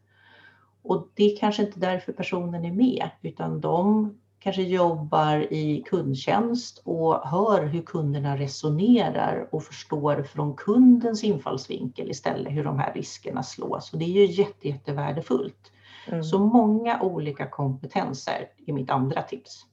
Och 0.83 1.09
det 1.15 1.33
är 1.33 1.37
kanske 1.37 1.63
inte 1.63 1.81
därför 1.81 2.13
personen 2.13 2.65
är 2.65 2.73
med, 2.73 3.11
utan 3.23 3.61
de 3.61 4.15
kanske 4.49 4.63
jobbar 4.63 5.53
i 5.53 5.83
kundtjänst 5.87 6.83
och 6.85 7.29
hör 7.29 7.67
hur 7.67 7.83
kunderna 7.83 8.37
resonerar 8.37 9.49
och 9.51 9.65
förstår 9.65 10.23
från 10.23 10.57
kundens 10.57 11.25
infallsvinkel 11.25 12.11
istället 12.11 12.53
hur 12.53 12.65
de 12.65 12.79
här 12.79 12.95
riskerna 12.95 13.43
slås. 13.43 13.93
Och 13.93 13.99
det 13.99 14.05
är 14.05 14.09
ju 14.09 14.25
jätte, 14.25 14.69
jättevärdefullt. 14.69 15.73
Mm. 16.07 16.25
Så 16.25 16.39
många 16.39 17.01
olika 17.01 17.47
kompetenser 17.47 18.49
är 18.67 18.73
mitt 18.73 18.91
andra 18.91 19.23
tips. 19.23 19.67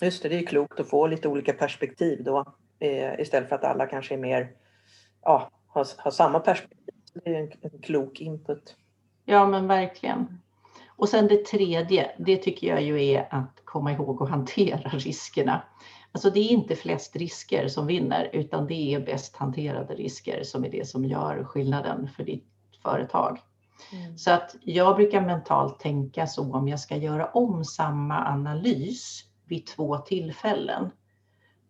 Just 0.00 0.22
det, 0.22 0.28
det 0.28 0.38
är 0.38 0.46
klokt 0.46 0.80
att 0.80 0.90
få 0.90 1.06
lite 1.06 1.28
olika 1.28 1.52
perspektiv 1.52 2.24
då 2.24 2.44
eh, 2.78 3.20
istället 3.20 3.48
för 3.48 3.56
att 3.56 3.64
alla 3.64 3.86
kanske 3.86 4.14
är 4.14 4.18
mer, 4.18 4.50
ja, 5.22 5.50
har, 5.66 5.86
har 5.98 6.10
samma 6.10 6.40
perspektiv. 6.40 6.94
Det 7.24 7.34
är 7.34 7.40
en, 7.40 7.52
en 7.60 7.82
klok 7.82 8.20
input. 8.20 8.76
Ja, 9.24 9.46
men 9.46 9.68
verkligen. 9.68 10.38
Och 11.02 11.08
sen 11.08 11.28
det 11.28 11.44
tredje, 11.44 12.10
det 12.18 12.36
tycker 12.36 12.66
jag 12.66 12.82
ju 12.82 13.04
är 13.04 13.28
att 13.30 13.62
komma 13.64 13.92
ihåg 13.92 14.22
att 14.22 14.30
hantera 14.30 14.88
riskerna. 14.92 15.62
Alltså 16.12 16.30
det 16.30 16.40
är 16.40 16.50
inte 16.50 16.76
flest 16.76 17.16
risker 17.16 17.68
som 17.68 17.86
vinner, 17.86 18.30
utan 18.32 18.66
det 18.66 18.94
är 18.94 19.00
bäst 19.00 19.36
hanterade 19.36 19.94
risker 19.94 20.42
som 20.42 20.64
är 20.64 20.70
det 20.70 20.88
som 20.88 21.04
gör 21.04 21.44
skillnaden 21.44 22.08
för 22.16 22.24
ditt 22.24 22.46
företag. 22.82 23.38
Mm. 23.92 24.18
Så 24.18 24.30
att 24.30 24.56
jag 24.60 24.96
brukar 24.96 25.20
mentalt 25.20 25.80
tänka 25.80 26.26
så 26.26 26.54
om 26.54 26.68
jag 26.68 26.80
ska 26.80 26.96
göra 26.96 27.26
om 27.26 27.64
samma 27.64 28.28
analys 28.28 29.24
vid 29.46 29.66
två 29.66 29.96
tillfällen. 29.96 30.90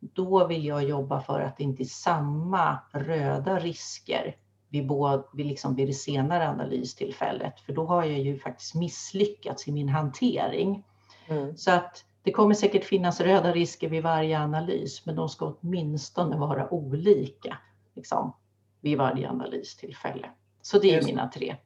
Då 0.01 0.47
vill 0.47 0.65
jag 0.65 0.85
jobba 0.85 1.21
för 1.21 1.41
att 1.41 1.57
det 1.57 1.65
inte 1.65 1.83
är 1.83 1.85
samma 1.85 2.79
röda 2.93 3.59
risker 3.59 4.37
vid, 4.73 4.87
både, 4.87 5.23
vid, 5.33 5.47
liksom 5.47 5.75
vid 5.75 5.89
det 5.89 5.93
senare 5.93 6.49
analystillfället. 6.49 7.61
För 7.61 7.73
då 7.73 7.87
har 7.87 8.05
jag 8.05 8.19
ju 8.19 8.39
faktiskt 8.39 8.75
misslyckats 8.75 9.69
i 9.69 9.73
min 9.73 9.89
hantering. 9.89 10.85
Mm. 11.29 11.57
Så 11.57 11.71
att 11.71 12.05
det 12.23 12.33
kommer 12.33 12.55
säkert 12.55 12.85
finnas 12.85 13.21
röda 13.21 13.53
risker 13.53 13.89
vid 13.89 14.03
varje 14.03 14.39
analys, 14.39 15.07
men 15.07 15.17
de 15.17 15.29
ska 15.29 15.55
åtminstone 15.61 16.37
vara 16.37 16.75
olika 16.75 17.59
liksom, 17.95 18.37
vid 18.81 18.99
varje 18.99 19.29
analystillfälle. 19.29 20.31
Så 20.63 20.79
det 20.79 20.91
är 20.91 20.95
just. 20.95 21.09
mina 21.09 21.29
tre. 21.29 21.57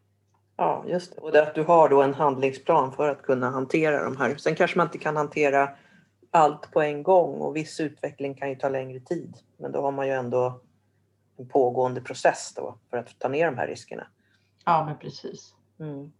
Ja, 0.57 0.85
just 0.89 1.15
det. 1.15 1.21
Och 1.21 1.33
det 1.33 1.43
att 1.43 1.55
du 1.55 1.63
har 1.63 1.89
då 1.89 2.03
en 2.03 2.15
handlingsplan 2.15 2.93
för 2.93 3.09
att 3.09 3.23
kunna 3.23 3.51
hantera 3.51 4.05
de 4.05 4.17
här. 4.17 4.37
Sen 4.37 4.55
kanske 4.55 4.79
man 4.79 4.87
inte 4.87 4.99
kan 4.99 5.17
hantera 5.17 5.69
allt 6.31 6.73
på 6.73 6.83
en 6.83 7.03
gång 7.03 7.41
och 7.41 7.57
viss 7.57 7.81
utveckling 7.81 8.35
kan 8.35 8.49
ju 8.49 8.57
ta 8.57 8.69
längre 8.69 9.01
tid. 9.01 9.37
Men 9.57 9.73
då 9.73 9.81
har 9.81 9.93
man 9.93 10.07
ju 10.07 10.13
ändå 10.13 10.61
en 11.39 11.49
pågående 11.49 12.01
process 12.01 12.53
då 12.57 12.79
för 12.91 12.97
att 12.97 13.19
ta 13.19 13.29
ner 13.29 13.47
de 13.47 13.59
här 13.59 13.67
riskerna. 13.67 14.07
Ja, 14.65 14.85
men 14.85 14.99
precis. 14.99 15.55
Mm. 15.81 16.13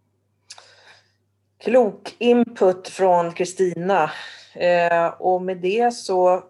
Klok 1.57 2.15
input 2.19 2.87
från 2.87 3.33
Kristina. 3.33 4.11
Eh, 4.53 5.07
och 5.07 5.41
med 5.41 5.57
det 5.57 5.93
så 5.93 6.43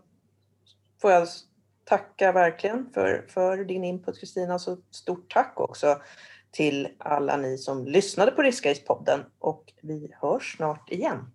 får 1.01 1.12
jag 1.12 1.27
tacka 1.84 2.32
verkligen 2.32 2.89
för, 2.93 3.25
för 3.30 3.58
din 3.58 3.84
input 3.84 4.19
Kristina. 4.19 4.60
Så 4.60 4.77
stort 4.91 5.34
tack 5.34 5.60
också 5.60 6.01
till 6.51 6.88
alla 6.97 7.38
ni 7.38 7.58
som 7.58 7.86
lyssnade 7.86 8.32
på 8.32 8.41
Riskais-podden 8.41 9.19
och 9.39 9.73
vi 9.82 10.12
hörs 10.21 10.56
snart 10.58 10.91
igen. 10.91 11.32